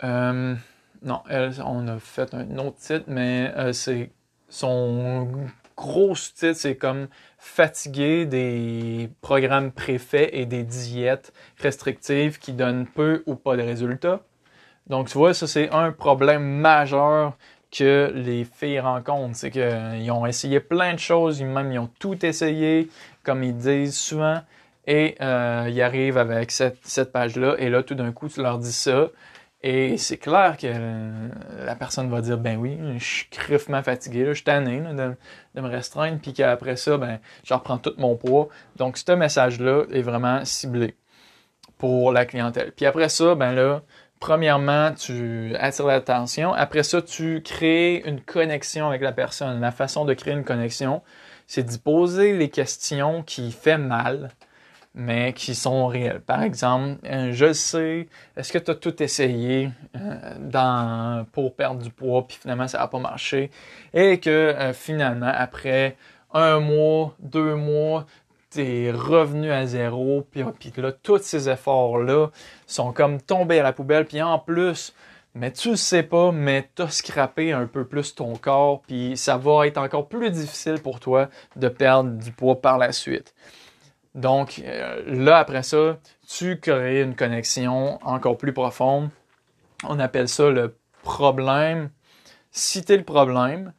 [0.05, 0.55] Euh,
[1.03, 1.23] non,
[1.65, 4.11] on a fait un autre titre, mais euh, c'est
[4.49, 5.29] son
[5.77, 13.23] gros titre, c'est comme fatigué des programmes préfaits et des diètes restrictives qui donnent peu
[13.27, 14.21] ou pas de résultats.
[14.87, 17.37] Donc, tu vois, ça, c'est un problème majeur
[17.71, 19.37] que les filles rencontrent.
[19.37, 22.89] C'est qu'ils ont essayé plein de choses, même ils ont tout essayé,
[23.23, 24.41] comme ils disent souvent,
[24.87, 28.73] et euh, ils arrivent avec cette page-là, et là, tout d'un coup, tu leur dis
[28.73, 29.09] ça.
[29.65, 30.67] Et c'est clair que
[31.65, 35.15] la personne va dire ben oui, je suis criffement fatigué, je suis tanné de,
[35.55, 38.49] de, me restreindre, puis qu'après ça, ben, je reprends tout mon poids.
[38.77, 40.97] Donc, ce message-là est vraiment ciblé
[41.79, 42.73] pour la clientèle.
[42.73, 43.83] Puis après ça, ben là,
[44.21, 46.53] premièrement, tu attires l'attention.
[46.55, 49.61] Après ça, tu crées une connexion avec la personne.
[49.61, 51.03] La façon de créer une connexion,
[51.49, 54.31] c'est d'y poser les questions qui fait mal
[54.95, 56.21] mais qui sont réels.
[56.21, 61.91] Par exemple, euh, je sais, est-ce que tu as tout essayé euh, pour perdre du
[61.91, 63.51] poids, puis finalement ça n'a pas marché,
[63.95, 65.97] et que euh, finalement, après
[66.33, 68.07] un mois, deux mois,
[68.51, 72.29] tu es revenu à zéro, puis, puis là, tous ces efforts-là
[72.67, 74.95] sont comme tombés à la poubelle, puis en plus,
[75.35, 79.17] mais tu le sais pas, mais tu as scrappé un peu plus ton corps, puis
[79.17, 83.33] ça va être encore plus difficile pour toi de perdre du poids par la suite.
[84.15, 85.99] Donc euh, là, après ça,
[86.29, 89.11] tu crées une connexion encore plus profonde.
[89.85, 91.91] On appelle ça le problème.
[92.51, 93.73] Citer le problème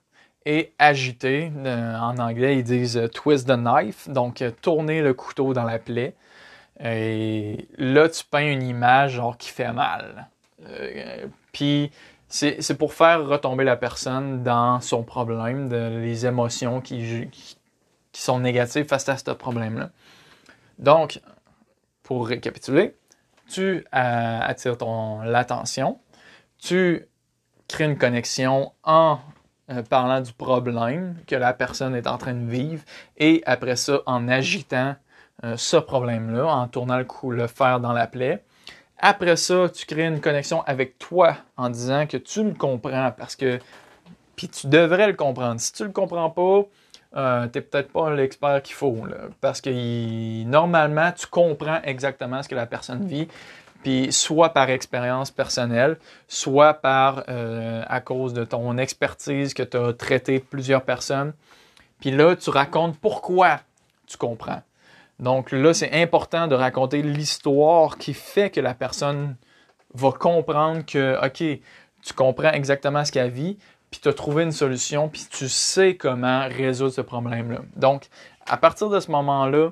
[0.45, 1.51] et agiter.
[1.55, 5.77] Euh, en anglais, ils disent euh, twist the knife, donc tourner le couteau dans la
[5.77, 6.15] plaie.
[6.83, 10.27] Et là, tu peins une image genre qui fait mal.
[11.51, 11.91] Puis
[12.27, 17.29] c'est pour faire retomber la personne dans son problème, de, les émotions qui,
[18.11, 19.91] qui sont négatives face à ce problème-là.
[20.79, 21.21] Donc,
[22.03, 22.95] pour récapituler,
[23.49, 25.99] tu euh, attires ton l'attention,
[26.57, 27.07] tu
[27.67, 29.19] crées une connexion en
[29.71, 32.83] euh, parlant du problème que la personne est en train de vivre
[33.17, 34.95] et après ça en agitant
[35.43, 38.43] euh, ce problème-là, en tournant le, coup, le fer dans la plaie.
[38.99, 43.35] Après ça, tu crées une connexion avec toi en disant que tu le comprends parce
[43.35, 43.59] que
[44.35, 45.59] puis tu devrais le comprendre.
[45.59, 46.63] Si tu le comprends pas,
[47.15, 48.97] euh, tu n'es peut-être pas l'expert qu'il faut.
[49.39, 53.27] parce que normalement, tu comprends exactement ce que la personne vit,
[53.83, 55.97] puis soit par expérience personnelle,
[56.27, 61.33] soit par euh, à cause de ton expertise que tu as traité plusieurs personnes.
[61.99, 63.59] Puis là, tu racontes pourquoi
[64.07, 64.61] tu comprends.
[65.19, 69.35] Donc là, c'est important de raconter l'histoire qui fait que la personne
[69.93, 71.59] va comprendre que, OK,
[72.03, 73.57] tu comprends exactement ce qu'elle vit,
[73.93, 77.59] puis tu as trouvé une solution, puis tu sais comment résoudre ce problème-là.
[77.75, 78.07] Donc,
[78.47, 79.69] à partir de ce moment-là,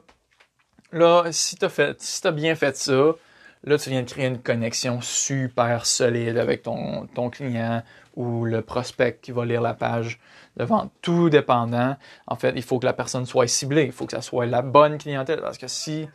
[0.91, 3.15] là, si tu as, si bien fait ça,
[3.63, 7.82] là, tu viens de créer une connexion super solide avec ton, ton client
[8.15, 10.19] ou le prospect qui va lire la page
[10.55, 10.91] de vente.
[11.01, 11.97] Tout dépendant.
[12.28, 13.86] En fait, il faut que la personne soit ciblée.
[13.86, 15.41] Il faut que ça soit la bonne clientèle.
[15.41, 16.07] Parce que si,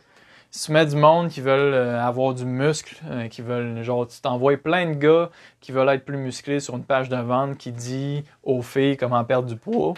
[0.51, 4.19] tu mets du monde qui veulent euh, avoir du muscle, euh, qui veulent, genre, tu
[4.21, 5.29] t'envoies plein de gars
[5.59, 9.23] qui veulent être plus musclés sur une page de vente qui dit aux filles comment
[9.23, 9.93] perdre du poids,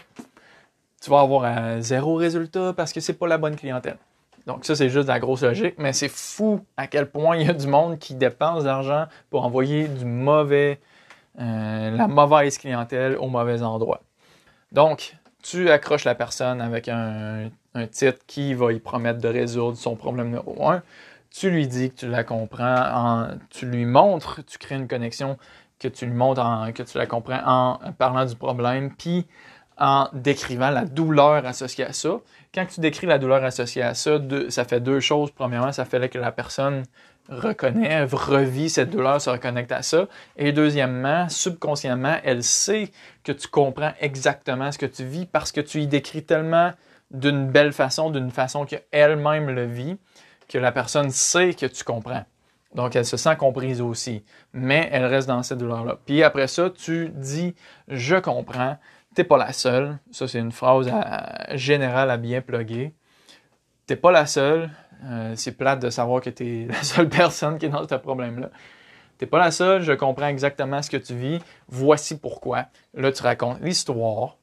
[1.02, 3.98] tu vas avoir un zéro résultat parce que c'est pas la bonne clientèle.
[4.46, 7.46] Donc ça, c'est juste de la grosse logique, mais c'est fou à quel point il
[7.46, 10.80] y a du monde qui dépense d'argent pour envoyer du mauvais,
[11.40, 14.02] euh, la mauvaise clientèle au mauvais endroit.
[14.72, 17.50] Donc, tu accroches la personne avec un,
[17.92, 20.82] titre qui va y promettre de résoudre son problème numéro un.
[21.32, 25.38] Tu lui dis que tu la comprends, tu lui montres, tu crées une connexion
[25.80, 26.42] que tu lui montres,
[26.74, 29.28] que tu la comprends en parlant du problème, puis
[29.78, 32.20] en décrivant la douleur associée à ça.
[32.54, 35.32] Quand tu décris la douleur associée à ça, ça fait deux choses.
[35.32, 36.84] Premièrement, ça fait que la personne
[37.30, 40.08] reconnaît, revit cette douleur, se reconnecte à ça.
[40.36, 42.92] Et deuxièmement, subconsciemment, elle sait
[43.24, 46.72] que tu comprends exactement ce que tu vis parce que tu y décris tellement
[47.12, 49.98] d'une belle façon, d'une façon qu'elle-même le vit,
[50.48, 52.26] que la personne sait que tu comprends.
[52.76, 55.98] Donc, elle se sent comprise aussi, mais elle reste dans cette douleur-là.
[56.06, 57.56] Puis après ça, tu dis
[57.88, 58.78] je comprends,
[59.16, 59.98] t'es pas la seule.
[60.12, 60.92] Ça, c'est une phrase
[61.54, 62.94] générale à bien plugger.
[63.88, 64.70] T'es pas la seule.
[65.06, 67.96] Euh, c'est plate de savoir que tu es la seule personne qui est dans ce
[67.96, 68.50] problème-là.
[69.18, 71.40] T'es pas la seule, je comprends exactement ce que tu vis.
[71.68, 72.68] Voici pourquoi.
[72.94, 74.38] Là, tu racontes l'histoire,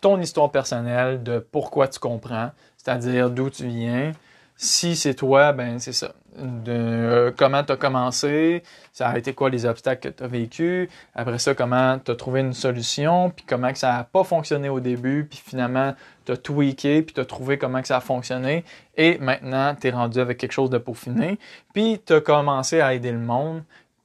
[0.00, 4.12] ton histoire personnelle de pourquoi tu comprends, c'est-à-dire d'où tu viens,
[4.56, 6.14] si c'est toi, ben c'est ça.
[6.38, 10.90] Euh, comment tu as commencé, ça a été quoi les obstacles que tu as vécu,
[11.14, 14.68] après ça, comment tu as trouvé une solution, puis comment que ça n'a pas fonctionné
[14.68, 15.94] au début, puis finalement,
[16.24, 18.64] tu as tweaké, puis tu as trouvé comment que ça a fonctionné,
[18.96, 21.38] et maintenant, tu es rendu avec quelque chose de peaufiné,
[21.72, 23.62] puis tu as commencé à aider le monde,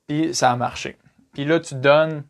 [0.07, 0.97] puis ça a marché.
[1.33, 2.23] Puis là, tu donnes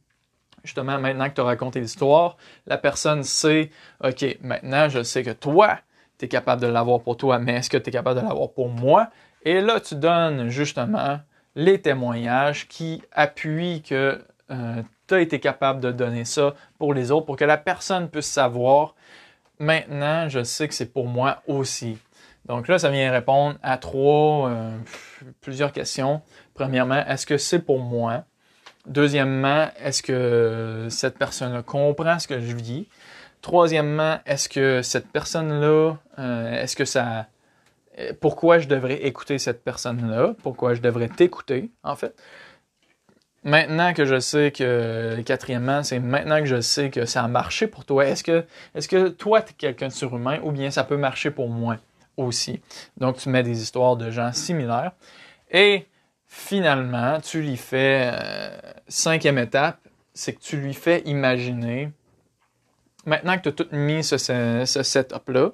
[0.63, 2.37] justement, maintenant que tu as raconté l'histoire,
[2.67, 3.71] la personne sait,
[4.03, 5.77] OK, maintenant je sais que toi,
[6.17, 8.51] tu es capable de l'avoir pour toi, mais est-ce que tu es capable de l'avoir
[8.51, 9.09] pour moi?
[9.43, 11.19] Et là, tu donnes justement
[11.55, 17.11] les témoignages qui appuient que euh, tu as été capable de donner ça pour les
[17.11, 18.95] autres, pour que la personne puisse savoir,
[19.59, 21.97] maintenant, je sais que c'est pour moi aussi.
[22.45, 24.77] Donc là, ça vient répondre à trois, euh,
[25.41, 26.21] plusieurs questions.
[26.53, 28.23] Premièrement, est-ce que c'est pour moi?
[28.87, 32.87] Deuxièmement, est-ce que cette personne comprend ce que je vis?
[33.41, 37.27] Troisièmement, est-ce que cette personne-là, euh, est-ce que ça...
[37.99, 40.35] Euh, pourquoi je devrais écouter cette personne-là?
[40.41, 42.15] Pourquoi je devrais t'écouter, en fait?
[43.43, 47.65] Maintenant que je sais que, quatrièmement, c'est maintenant que je sais que ça a marché
[47.65, 50.83] pour toi, est-ce que, est-ce que toi, tu es quelqu'un de surhumain ou bien ça
[50.83, 51.77] peut marcher pour moi
[52.17, 52.61] aussi?
[52.97, 54.91] Donc, tu mets des histoires de gens similaires.
[55.49, 55.87] Et
[56.33, 58.57] finalement, tu lui fais, euh,
[58.87, 59.79] cinquième étape,
[60.13, 61.91] c'est que tu lui fais imaginer
[63.05, 65.49] maintenant que tu as tout mis ce, setup-là,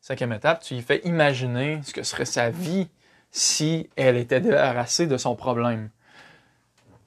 [0.00, 2.88] cinquième étape, tu lui fais imaginer ce que serait sa vie
[3.30, 5.90] si elle était débarrassée de son problème.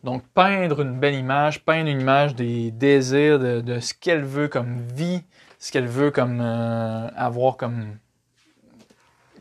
[0.05, 4.79] Donc, peindre une belle image, peindre une image des désirs, de, ce qu'elle veut comme
[4.95, 5.23] vie,
[5.59, 7.97] ce qu'elle veut comme euh, avoir comme,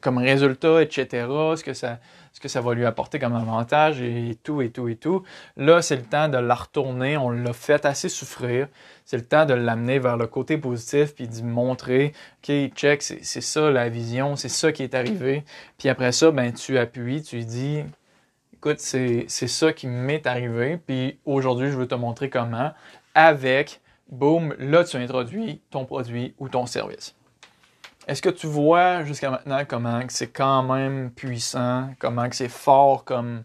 [0.01, 1.27] comme résultat, etc.
[1.57, 1.99] Ce que ça,
[2.33, 5.23] ce que ça va lui apporter comme avantage et tout et tout et tout.
[5.57, 7.17] Là, c'est le temps de la retourner.
[7.17, 8.69] On l'a fait assez souffrir.
[9.05, 13.41] C'est le temps de l'amener vers le côté positif puis d'y montrer, OK, check, c'est
[13.41, 15.45] ça la vision, c'est ça qui est arrivé.
[15.79, 17.83] Puis après ça, ben, tu appuies, tu dis,
[18.55, 20.79] écoute, c'est ça qui m'est arrivé.
[20.79, 22.73] Puis aujourd'hui, je veux te montrer comment
[23.15, 27.17] avec, boum, là, tu introduis ton produit ou ton service.
[28.11, 33.45] Est-ce que tu vois jusqu'à maintenant comment c'est quand même puissant, comment c'est fort comme.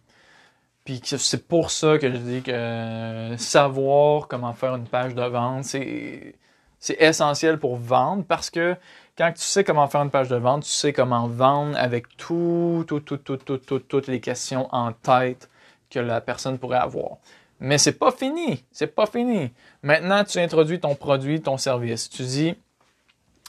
[0.86, 5.66] Puis c'est pour ça que je dis que savoir comment faire une page de vente,
[5.66, 6.34] c'est,
[6.80, 8.76] c'est essentiel pour vendre parce que
[9.16, 12.86] quand tu sais comment faire une page de vente, tu sais comment vendre avec tout,
[12.88, 15.48] tout, tout, tout, tout, tout, toutes les questions en tête
[15.92, 17.18] que la personne pourrait avoir.
[17.60, 19.52] Mais c'est pas fini, c'est pas fini.
[19.84, 22.10] Maintenant, tu introduis ton produit, ton service.
[22.10, 22.56] Tu dis,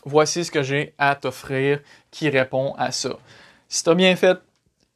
[0.06, 1.80] voici ce que j'ai à t'offrir
[2.10, 3.18] qui répond à ça.
[3.68, 4.38] Si tu as bien fait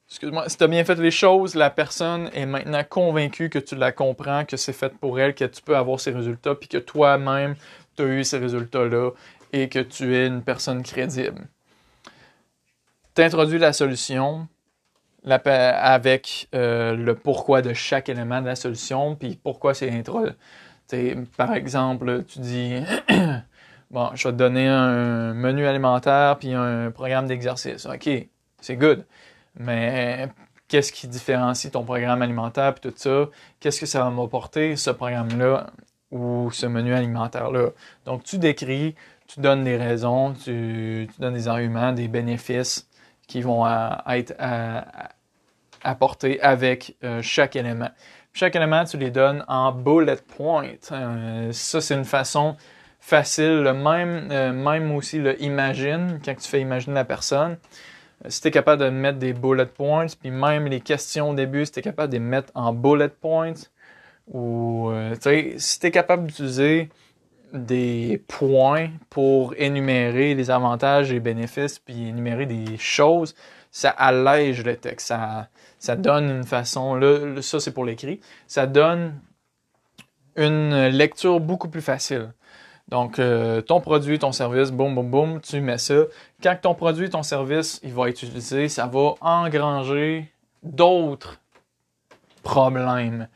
[0.08, 4.44] Excuse-moi, si bien fait les choses, la personne est maintenant convaincue que tu la comprends,
[4.44, 7.54] que c'est fait pour elle, que tu peux avoir ces résultats, puis que toi-même,
[7.96, 9.12] tu as eu ces résultats-là
[9.52, 11.46] et que tu es une personne crédible.
[13.14, 14.48] Tu introduis la solution
[15.24, 19.92] avec euh, le pourquoi de chaque élément de la solution, puis pourquoi c'est
[21.36, 22.82] par exemple, tu dis
[23.90, 27.86] Bon, je vais te donner un menu alimentaire puis un programme d'exercice.
[27.86, 28.08] OK,
[28.60, 29.04] c'est good.
[29.58, 30.28] Mais
[30.68, 33.28] qu'est-ce qui différencie ton programme alimentaire puis tout ça?
[33.58, 35.70] Qu'est-ce que ça va m'apporter, ce programme-là
[36.12, 37.70] ou ce menu alimentaire-là?
[38.04, 38.94] Donc, tu décris,
[39.26, 42.88] tu donnes des raisons, tu, donnes des arguments, des bénéfices
[43.26, 43.66] qui vont
[44.06, 44.34] être
[45.82, 47.90] apportés avec euh, chaque élément.
[48.32, 50.68] Chaque élément, tu les donnes en bullet point.
[50.92, 52.56] Euh, ça, c'est une façon
[53.00, 53.62] facile.
[53.74, 57.56] Même, euh, même aussi le imagine, quand tu fais imaginer la personne.
[58.24, 61.34] Euh, si tu es capable de mettre des bullet points, puis même les questions au
[61.34, 63.54] début, si tu es capable de les mettre en bullet points,
[64.32, 64.92] ou
[65.58, 66.88] si tu es capable d'utiliser
[67.52, 73.34] des points pour énumérer les avantages et bénéfices, puis énumérer des choses,
[73.70, 75.08] ça allège le texte.
[75.08, 75.48] Ça,
[75.78, 79.18] ça donne une façon, là, ça c'est pour l'écrit, ça donne
[80.36, 82.32] une lecture beaucoup plus facile.
[82.90, 85.94] Donc, euh, ton produit, ton service, boum, boum, boum, tu mets ça.
[86.42, 90.28] Quand ton produit, ton service, il va être utilisé, ça va engranger
[90.64, 91.38] d'autres
[92.42, 93.28] problèmes.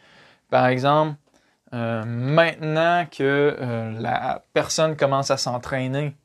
[0.50, 1.14] Par exemple,
[1.72, 6.16] euh, maintenant que euh, la personne commence à s'entraîner,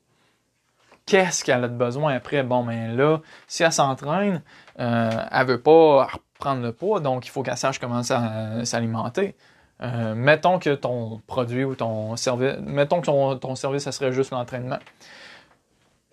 [1.05, 2.41] qu'est-ce qu'elle a de besoin après?
[2.41, 4.41] Bon, ben là, si elle s'entraîne,
[4.75, 9.35] elle veut pas reprendre le poids, donc il faut qu'elle sache comment s'alimenter.
[9.81, 14.31] Euh, mettons que ton produit ou ton service, mettons que ton, service, ça serait juste
[14.31, 14.79] l'entraînement.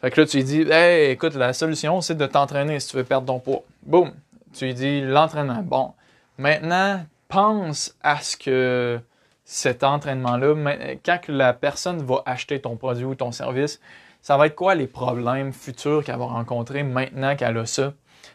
[0.01, 2.97] Fait que là, tu lui dis, hey, écoute, la solution, c'est de t'entraîner si tu
[2.97, 3.63] veux perdre ton poids.
[3.83, 4.13] Boum!
[4.53, 5.63] Tu lui dis l'entraînement.
[5.63, 5.95] Bon.
[6.39, 9.01] Maintenant, pense à ce que
[9.45, 10.55] cet entraînement-là,
[11.05, 13.81] quand la personne va acheter ton produit ou ton service,
[14.21, 17.93] ça va être quoi les problèmes futurs qu'elle va rencontrer maintenant qu'elle a ça?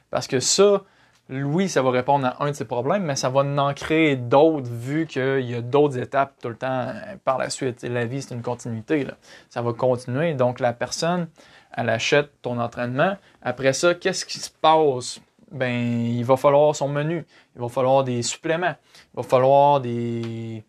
[0.09, 0.83] Parce que ça,
[1.31, 4.69] oui, ça va répondre à un de ses problèmes, mais ça va en créer d'autres
[4.69, 7.83] vu qu'il y a d'autres étapes tout le temps euh, par la suite.
[7.83, 9.07] la vie, c'est une continuité.
[9.49, 10.33] Ça va continuer.
[10.33, 11.27] Donc, la personne,
[11.75, 13.15] elle achète ton entraînement.
[13.41, 15.21] Après ça, qu'est-ce qui se passe?
[15.51, 17.25] Ben, il va falloir son menu.
[17.55, 18.75] Il va falloir des suppléments.
[19.13, 20.63] Il va falloir des,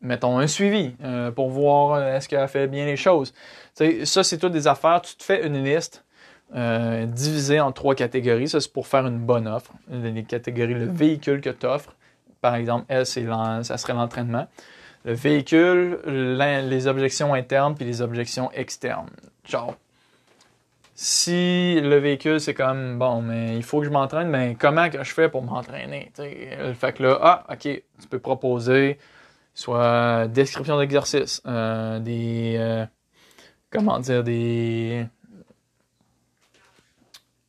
[0.00, 3.34] mettons, un suivi euh, pour voir euh, est-ce qu'elle fait bien les choses.
[3.74, 5.02] ça, c'est toutes des affaires.
[5.02, 6.04] Tu te fais une liste
[6.54, 8.48] euh, divisée en trois catégories.
[8.48, 9.72] Ça, c'est pour faire une bonne offre.
[9.90, 11.94] Les catégories, le véhicule que tu offres.
[12.40, 13.26] Par exemple, elle, c'est
[13.62, 14.46] ça serait l'entraînement.
[15.04, 19.10] Le véhicule, les objections internes puis les objections externes.
[19.44, 19.76] Genre,
[20.94, 25.04] si le véhicule, c'est comme, bon, mais il faut que je m'entraîne, mais comment que
[25.04, 26.10] je fais pour m'entraîner?
[26.74, 28.98] Fait que là, ah, OK, tu peux proposer
[29.56, 32.86] soit description d'exercice, euh, des euh,
[33.70, 35.06] comment dire des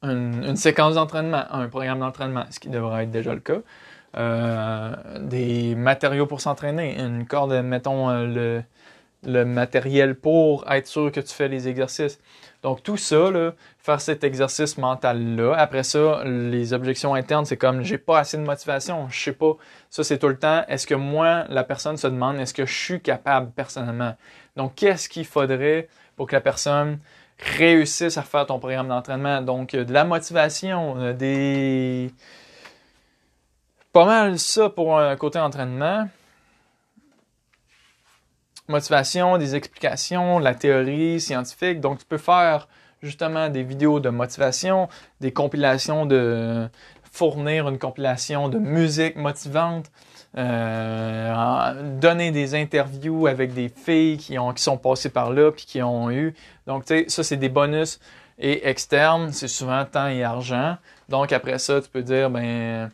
[0.09, 3.59] une, séquence d'entraînement, un programme d'entraînement, ce qui devrait être déjà le cas.
[4.17, 8.63] Euh, des matériaux pour s'entraîner, une corde, mettons le,
[9.23, 12.19] le matériel pour être sûr que tu fais les exercices.
[12.63, 13.29] Donc tout ça,
[13.77, 15.53] faire cet exercice mental-là.
[15.55, 19.53] Après ça, les objections internes, c'est comme j'ai pas assez de motivation, je sais pas.
[19.89, 20.63] Ça, c'est tout le temps.
[20.67, 24.15] Est-ce que moi, la personne se demande, est-ce que je suis capable personnellement?
[24.55, 26.99] Donc, qu'est-ce qu'il faudrait pour que la personne
[27.39, 29.41] réussisse à faire ton programme d'entraînement?
[29.41, 32.11] Donc, de la motivation, euh, des...
[33.93, 36.07] Pas mal ça pour un côté entraînement
[38.67, 41.79] motivation, des explications, la théorie scientifique.
[41.79, 42.67] Donc, tu peux faire
[43.01, 44.89] justement des vidéos de motivation,
[45.21, 46.67] des compilations de
[47.11, 49.91] fournir une compilation de musique motivante,
[50.37, 55.65] euh, donner des interviews avec des filles qui ont qui sont passées par là puis
[55.65, 56.35] qui ont eu.
[56.67, 57.99] Donc, tu sais, ça c'est des bonus
[58.37, 60.77] et externes, c'est souvent temps et argent.
[61.09, 62.91] Donc après ça, tu peux dire ben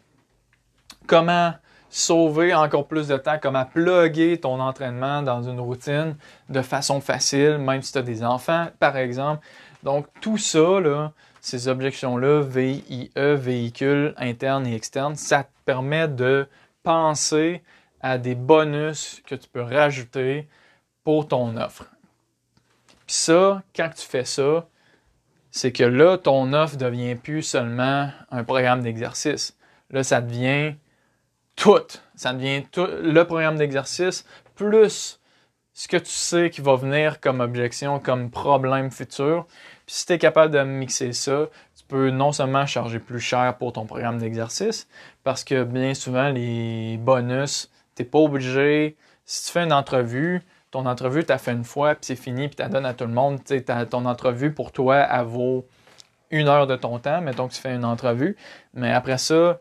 [1.05, 1.53] comment
[1.93, 6.15] sauver encore plus de temps, comment plugger ton entraînement dans une routine
[6.49, 9.45] de façon facile, même si tu as des enfants, par exemple.
[9.83, 16.47] Donc, tout ça, là, ces objections-là, VIE, véhicule interne et externe, ça te permet de
[16.83, 17.63] penser
[18.01, 20.47] à des bonus que tu peux rajouter
[21.03, 21.85] pour ton offre.
[23.07, 24.67] Puis ça, quand tu fais ça,
[25.51, 29.57] c'est que là, ton offre devient plus seulement un programme d'exercice.
[29.89, 30.75] Là, ça devient
[31.55, 31.87] tout.
[32.15, 34.25] Ça devient le programme d'exercice
[34.55, 35.19] plus
[35.73, 39.45] ce que tu sais qui va venir comme objection, comme problème futur.
[39.85, 43.57] Puis si tu es capable de mixer ça, tu peux non seulement charger plus cher
[43.57, 44.87] pour ton programme d'exercice,
[45.23, 48.97] parce que bien souvent, les bonus, tu n'es pas obligé.
[49.25, 52.47] Si tu fais une entrevue, ton entrevue, tu as fait une fois, puis c'est fini,
[52.47, 53.39] puis tu la donnes à tout le monde.
[53.89, 55.65] ton entrevue, pour toi, elle vaut
[56.31, 57.21] une heure de ton temps.
[57.21, 58.35] Mettons que tu fais une entrevue.
[58.73, 59.59] Mais après ça,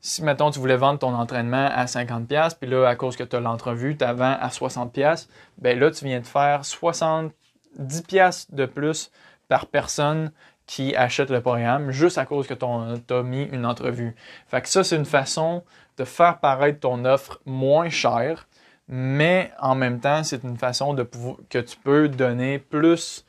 [0.00, 3.36] si, mettons, tu voulais vendre ton entraînement à 50$, puis là, à cause que tu
[3.36, 5.28] as l'entrevue, tu vends à 60$,
[5.58, 9.10] ben là, tu viens de faire 70$ de plus
[9.48, 10.32] par personne
[10.70, 14.14] qui achète le programme juste à cause que tu as mis une entrevue.
[14.46, 15.64] Fait que ça, c'est une façon
[15.96, 18.46] de faire paraître ton offre moins chère,
[18.86, 21.04] mais en même temps, c'est une façon de
[21.48, 23.26] que tu peux donner plus,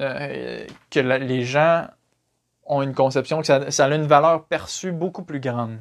[0.00, 1.86] euh, que les gens
[2.66, 5.78] ont une conception, que ça, ça, a une valeur perçue beaucoup plus grande.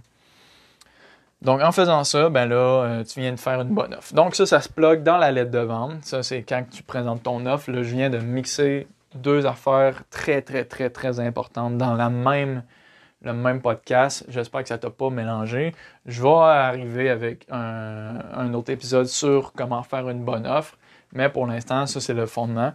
[1.42, 4.14] Donc, en faisant ça, ben là, euh, tu viens de faire une bonne offre.
[4.14, 6.06] Donc, ça, ça se plug dans la lettre de vente.
[6.06, 7.72] Ça, c'est quand tu présentes ton offre.
[7.72, 8.86] Là, je viens de mixer
[9.16, 12.64] deux affaires très, très, très, très importantes dans même,
[13.22, 14.26] le même podcast.
[14.30, 15.74] J'espère que ça t'a pas mélangé.
[16.06, 20.78] Je vais arriver avec un, autre épisode sur comment faire une bonne offre.
[21.12, 22.74] Mais pour l'instant, ça, c'est le fondement.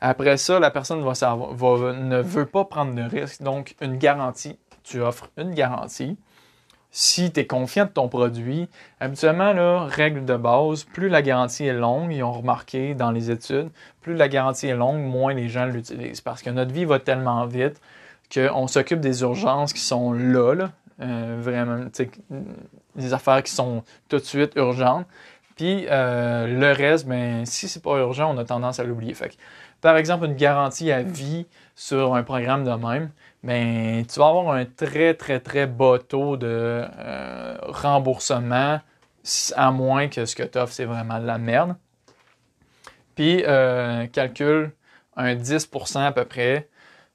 [0.00, 3.42] Après ça, la personne ne veut pas prendre de risque.
[3.42, 4.58] Donc, une garantie.
[4.82, 6.18] Tu offres une garantie
[6.92, 8.68] si tu es confiant de ton produit,
[8.98, 13.30] habituellement, là, règle de base, plus la garantie est longue, ils ont remarqué dans les
[13.30, 13.70] études,
[14.00, 16.20] plus la garantie est longue, moins les gens l'utilisent.
[16.20, 17.80] Parce que notre vie va tellement vite
[18.32, 20.70] qu'on s'occupe des urgences qui sont là,
[21.00, 21.86] euh, vraiment,
[22.96, 25.06] des affaires qui sont tout de suite urgentes.
[25.56, 29.14] Puis euh, le reste, ben, si c'est pas urgent, on a tendance à l'oublier.
[29.80, 33.10] Par exemple, une garantie à vie sur un programme de même,
[33.42, 38.80] ben, tu vas avoir un très, très, très bas taux de euh, remboursement,
[39.56, 41.76] à moins que ce que tu offres, c'est vraiment de la merde.
[43.14, 44.72] Puis, euh, calcule
[45.16, 46.68] un 10% à peu près.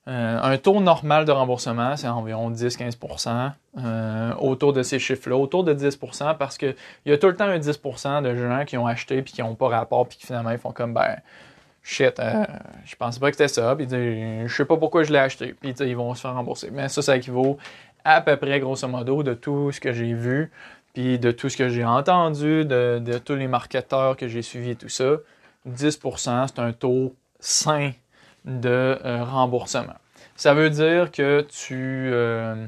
[0.08, 3.52] Euh, un taux normal de remboursement, c'est environ 10-15%
[4.40, 7.58] autour de ces chiffres-là, autour de 10% parce qu'il y a tout le temps un
[7.58, 10.60] 10% de gens qui ont acheté puis qui n'ont pas rapport puis qui finalement ils
[10.60, 11.18] font comme ben
[11.86, 12.44] shit, euh,
[12.84, 15.70] je pensais pas que c'était ça, puis je sais pas pourquoi je l'ai acheté, puis
[15.70, 16.72] ils vont se faire rembourser.
[16.72, 17.58] Mais ça, ça équivaut
[18.04, 20.52] à peu près, grosso modo, de tout ce que j'ai vu,
[20.94, 24.76] puis de tout ce que j'ai entendu, de, tous les marketeurs que j'ai suivis et
[24.76, 25.18] tout ça.
[25.70, 27.92] 10%, c'est un taux sain
[28.46, 28.70] de
[29.06, 29.96] euh, remboursement.
[30.36, 32.68] Ça veut dire que tu, euh,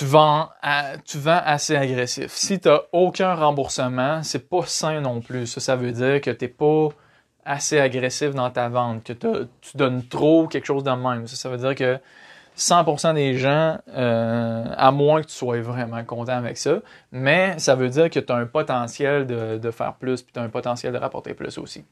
[0.00, 0.48] tu vends,
[1.04, 2.32] tu vends assez agressif.
[2.32, 5.46] Si tu n'as aucun remboursement, c'est pas sain non plus.
[5.46, 6.88] Ça, ça veut dire que tu n'es pas
[7.44, 11.26] assez agressif dans ta vente, que tu donnes trop quelque chose de même.
[11.26, 11.98] Ça, ça veut dire que
[12.56, 16.78] 100% des gens, euh, à moins que tu sois vraiment content avec ça,
[17.12, 20.42] mais ça veut dire que tu as un potentiel de, faire plus, puis tu as
[20.42, 21.84] un potentiel de rapporter plus aussi.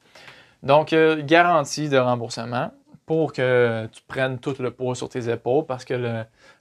[0.63, 2.71] Donc, euh, garantie de remboursement
[3.09, 5.95] pour que tu prennes tout le poids sur tes épaules parce que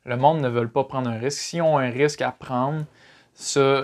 [0.06, 1.40] le, monde ne veut pas prendre un risque.
[1.40, 2.86] S'ils ont un risque à prendre,
[3.34, 3.84] ça,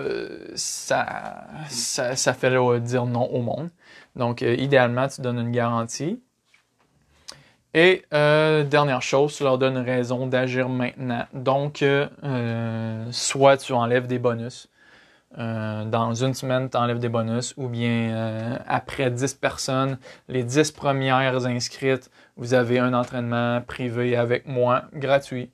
[0.54, 3.68] ça, ça, fait dire non au monde.
[4.16, 6.22] Donc, euh, idéalement, tu donnes une garantie.
[7.74, 11.26] Et euh, dernière chose, tu leur donnes une raison d'agir maintenant.
[11.34, 14.70] Donc, euh, soit tu enlèves des bonus.
[15.36, 21.46] Dans une semaine, tu enlèves des bonus, ou bien après 10 personnes, les 10 premières
[21.46, 25.50] inscrites vous avez un entraînement privé avec moi, gratuit.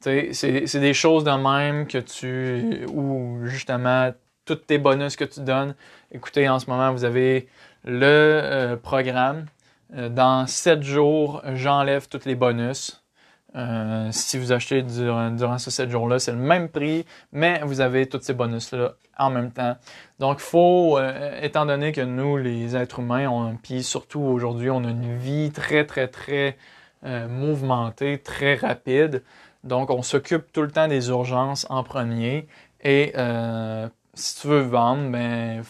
[0.00, 2.86] C'est des choses de même que tu.
[2.88, 4.12] ou justement,
[4.44, 5.74] tous tes bonus que tu donnes.
[6.12, 7.48] Écoutez, en ce moment, vous avez
[7.84, 9.46] le euh, programme.
[9.94, 13.02] Euh, dans 7 jours, j'enlève tous les bonus.
[13.56, 17.80] Euh, si vous achetez durant, durant ces 7 jours-là, c'est le même prix, mais vous
[17.80, 19.76] avez tous ces bonus-là en même temps.
[20.18, 24.90] Donc, faut, euh, étant donné que nous, les êtres humains, puis surtout aujourd'hui, on a
[24.90, 26.56] une vie très, très, très
[27.04, 29.22] euh, mouvementée, très rapide.
[29.64, 32.46] Donc, on s'occupe tout le temps des urgences en premier.
[32.82, 33.12] Et
[34.14, 35.62] si tu veux vendre, ben,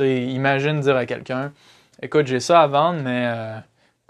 [0.00, 1.52] imagine dire à quelqu'un,
[2.00, 3.60] écoute, j'ai ça à vendre, mais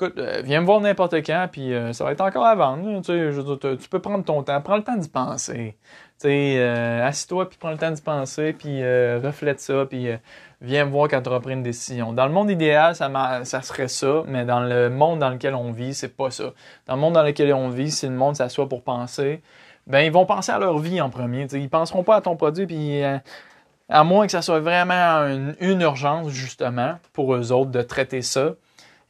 [0.02, 3.00] écoute, euh, viens me voir n'importe quand, puis euh, ça va être encore à vendre.
[3.02, 5.76] tu peux prendre ton temps, prends le temps d'y penser.
[6.24, 10.08] Euh, assis-toi, puis prends le temps d'y penser, puis reflète ça, puis
[10.60, 12.12] viens me voir quand tu auras pris une décision.
[12.12, 15.94] Dans le monde idéal, ça, serait ça, mais dans le monde dans lequel on vit,
[15.94, 16.52] c'est pas ça.
[16.86, 19.42] Dans le monde dans lequel on vit, si le monde s'assoit pour penser,
[19.88, 21.46] ben ils vont penser à leur vie en premier.
[21.52, 23.02] Ils penseront pas à ton produit, puis
[23.88, 25.26] à moins que ça soit vraiment
[25.60, 28.54] une urgence, justement, pour eux autres de traiter ça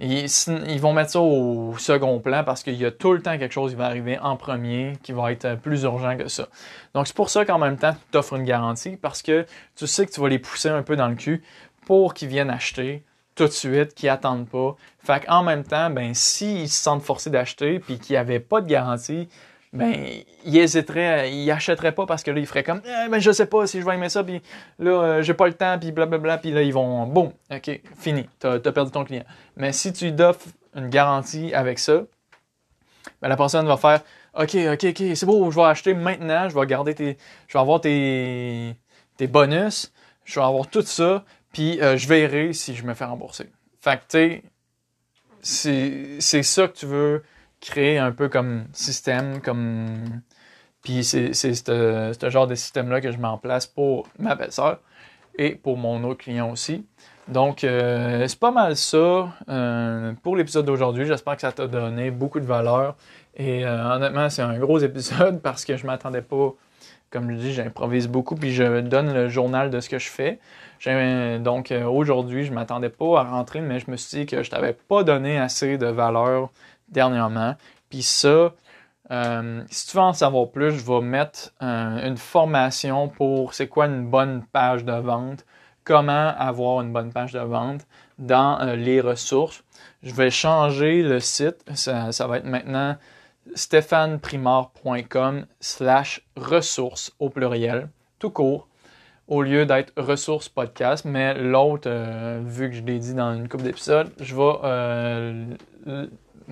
[0.03, 3.53] ils, vont mettre ça au second plan parce qu'il y a tout le temps quelque
[3.53, 6.49] chose qui va arriver en premier qui va être plus urgent que ça.
[6.95, 9.47] Donc c'est pour ça qu'en même temps, tu t'offres une garantie parce que
[9.77, 11.43] tu sais que tu vas les pousser un peu dans le cul
[11.87, 14.77] pour qu'ils viennent acheter tout de suite, qu'ils attendent pas.
[14.99, 18.61] Fait qu'en même temps, ben s'ils se sentent forcés d'acheter puis qu'il n'y avait pas
[18.61, 19.29] de garantie,
[19.73, 19.95] ben,
[20.45, 23.47] il hésiterait, il achèterait pas parce que là, il ferait comme, eh, ben, je sais
[23.47, 24.43] pas si je vais aimer ça, puis
[24.79, 28.29] là, euh, j'ai pas le temps, puis blablabla, puis là, ils vont, boum, ok, fini,
[28.39, 29.25] t'as as perdu ton client.
[29.57, 32.03] Mais si tu lui offres une garantie avec ça,
[33.23, 34.03] ben, la personne va faire
[34.35, 37.19] OK, OK, OK, c'est beau, je vais acheter maintenant, je vais garder tes.
[37.49, 38.75] Je vais avoir tes,
[39.17, 39.93] tes bonus,
[40.25, 43.51] je vais avoir tout ça, puis euh, je verrai si je me fais rembourser.
[43.81, 44.43] Fait que, tu
[45.43, 47.23] sais, c'est ça que tu veux
[47.63, 50.21] créer un peu comme système, comme.
[50.83, 54.81] Puis c'est ce genre de système-là que je mets en place pour ma belle-sœur
[55.39, 56.85] et pour mon autre client aussi.
[57.29, 61.07] Donc, euh, c'est pas mal ça euh, pour l'épisode d'aujourd'hui.
[61.07, 62.97] J'espère que ça t'a donné beaucoup de valeur.
[63.37, 66.53] Et euh, honnêtement, c'est un gros épisode parce que je m'attendais pas,
[67.11, 70.41] comme je dis, j'improvise beaucoup puis je donne le journal de ce que je fais.
[71.39, 74.73] Donc, aujourd'hui, je m'attendais pas à rentrer, mais je me suis dit que je t'avais
[74.73, 76.51] pas donné assez de valeur
[76.93, 77.57] dernièrement.
[77.91, 78.53] Puis ça,
[79.69, 84.07] si tu veux en savoir plus, je vais mettre une formation pour c'est quoi une
[84.09, 85.45] bonne page de vente
[85.85, 87.87] comment avoir une bonne page de vente
[88.19, 89.65] dans euh, les ressources.
[90.03, 91.65] Je vais changer le site.
[91.75, 92.97] Ça, va être maintenant
[93.55, 97.89] stéphaneprimard.com slash ressources au pluriel,
[98.19, 98.69] tout court,
[99.27, 101.05] au lieu d'être ressources podcast.
[101.05, 105.47] Mais l'autre, euh, vu que je l'ai dit dans une couple d'épisodes, je vais euh,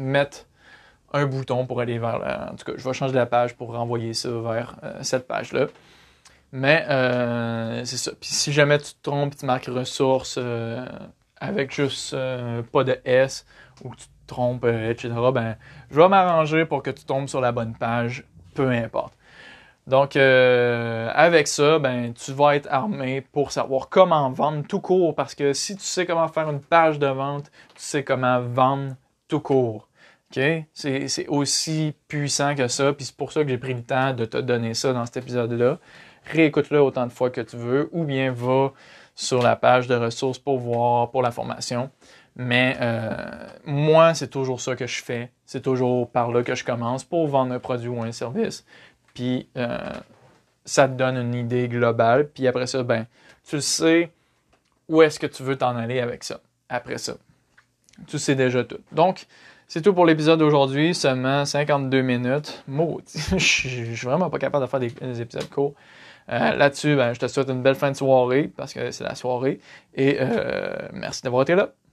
[0.01, 0.47] mettre
[1.13, 2.53] un bouton pour aller vers la...
[2.53, 5.67] En tout cas, je vais changer la page pour renvoyer ça vers cette page-là.
[6.53, 8.13] Mais euh, c'est ça.
[8.21, 10.85] Puis si jamais tu te trompes, tu marques ressources euh,
[11.37, 13.47] avec juste euh, pas de S
[13.85, 15.57] ou tu te trompes, etc., ben,
[15.91, 18.25] je vais m'arranger pour que tu tombes sur la bonne page,
[18.55, 19.15] peu importe.
[19.87, 25.17] Donc, avec ça, ben, tu vas être armé pour savoir comment vendre tout court.
[25.17, 28.95] Parce que si tu sais comment faire une page de vente, tu sais comment vendre
[29.27, 29.89] tout court.
[30.31, 32.93] C'est aussi puissant que ça.
[32.93, 35.19] Puis c'est pour ça que j'ai pris le temps de te donner ça dans cet
[35.19, 35.79] épisode-là
[36.25, 38.73] réécoute-le autant de fois que tu veux, ou bien va
[39.15, 41.91] sur la page de ressources pour voir pour la formation.
[42.37, 43.13] Mais euh,
[43.65, 45.31] moi, c'est toujours ça que je fais.
[45.45, 48.65] C'est toujours par là que je commence pour vendre un produit ou un service.
[49.15, 49.79] Puis euh,
[50.65, 52.29] ça te donne une idée globale.
[52.29, 53.07] Puis après ça, ben,
[53.47, 54.11] tu sais
[54.89, 56.41] où est-ce que tu veux t'en aller avec ça.
[56.69, 57.15] Après ça,
[58.07, 58.81] tu sais déjà tout.
[58.93, 59.27] Donc,
[59.71, 60.97] c'est tout pour l'épisode d'aujourd'hui.
[60.97, 62.65] Seulement 52 minutes.
[62.67, 63.23] Maudit.
[63.31, 65.75] je suis vraiment pas capable de faire des épisodes courts.
[66.29, 69.15] Euh, là-dessus, ben, je te souhaite une belle fin de soirée parce que c'est la
[69.15, 69.61] soirée.
[69.95, 71.71] Et euh, merci d'avoir été là.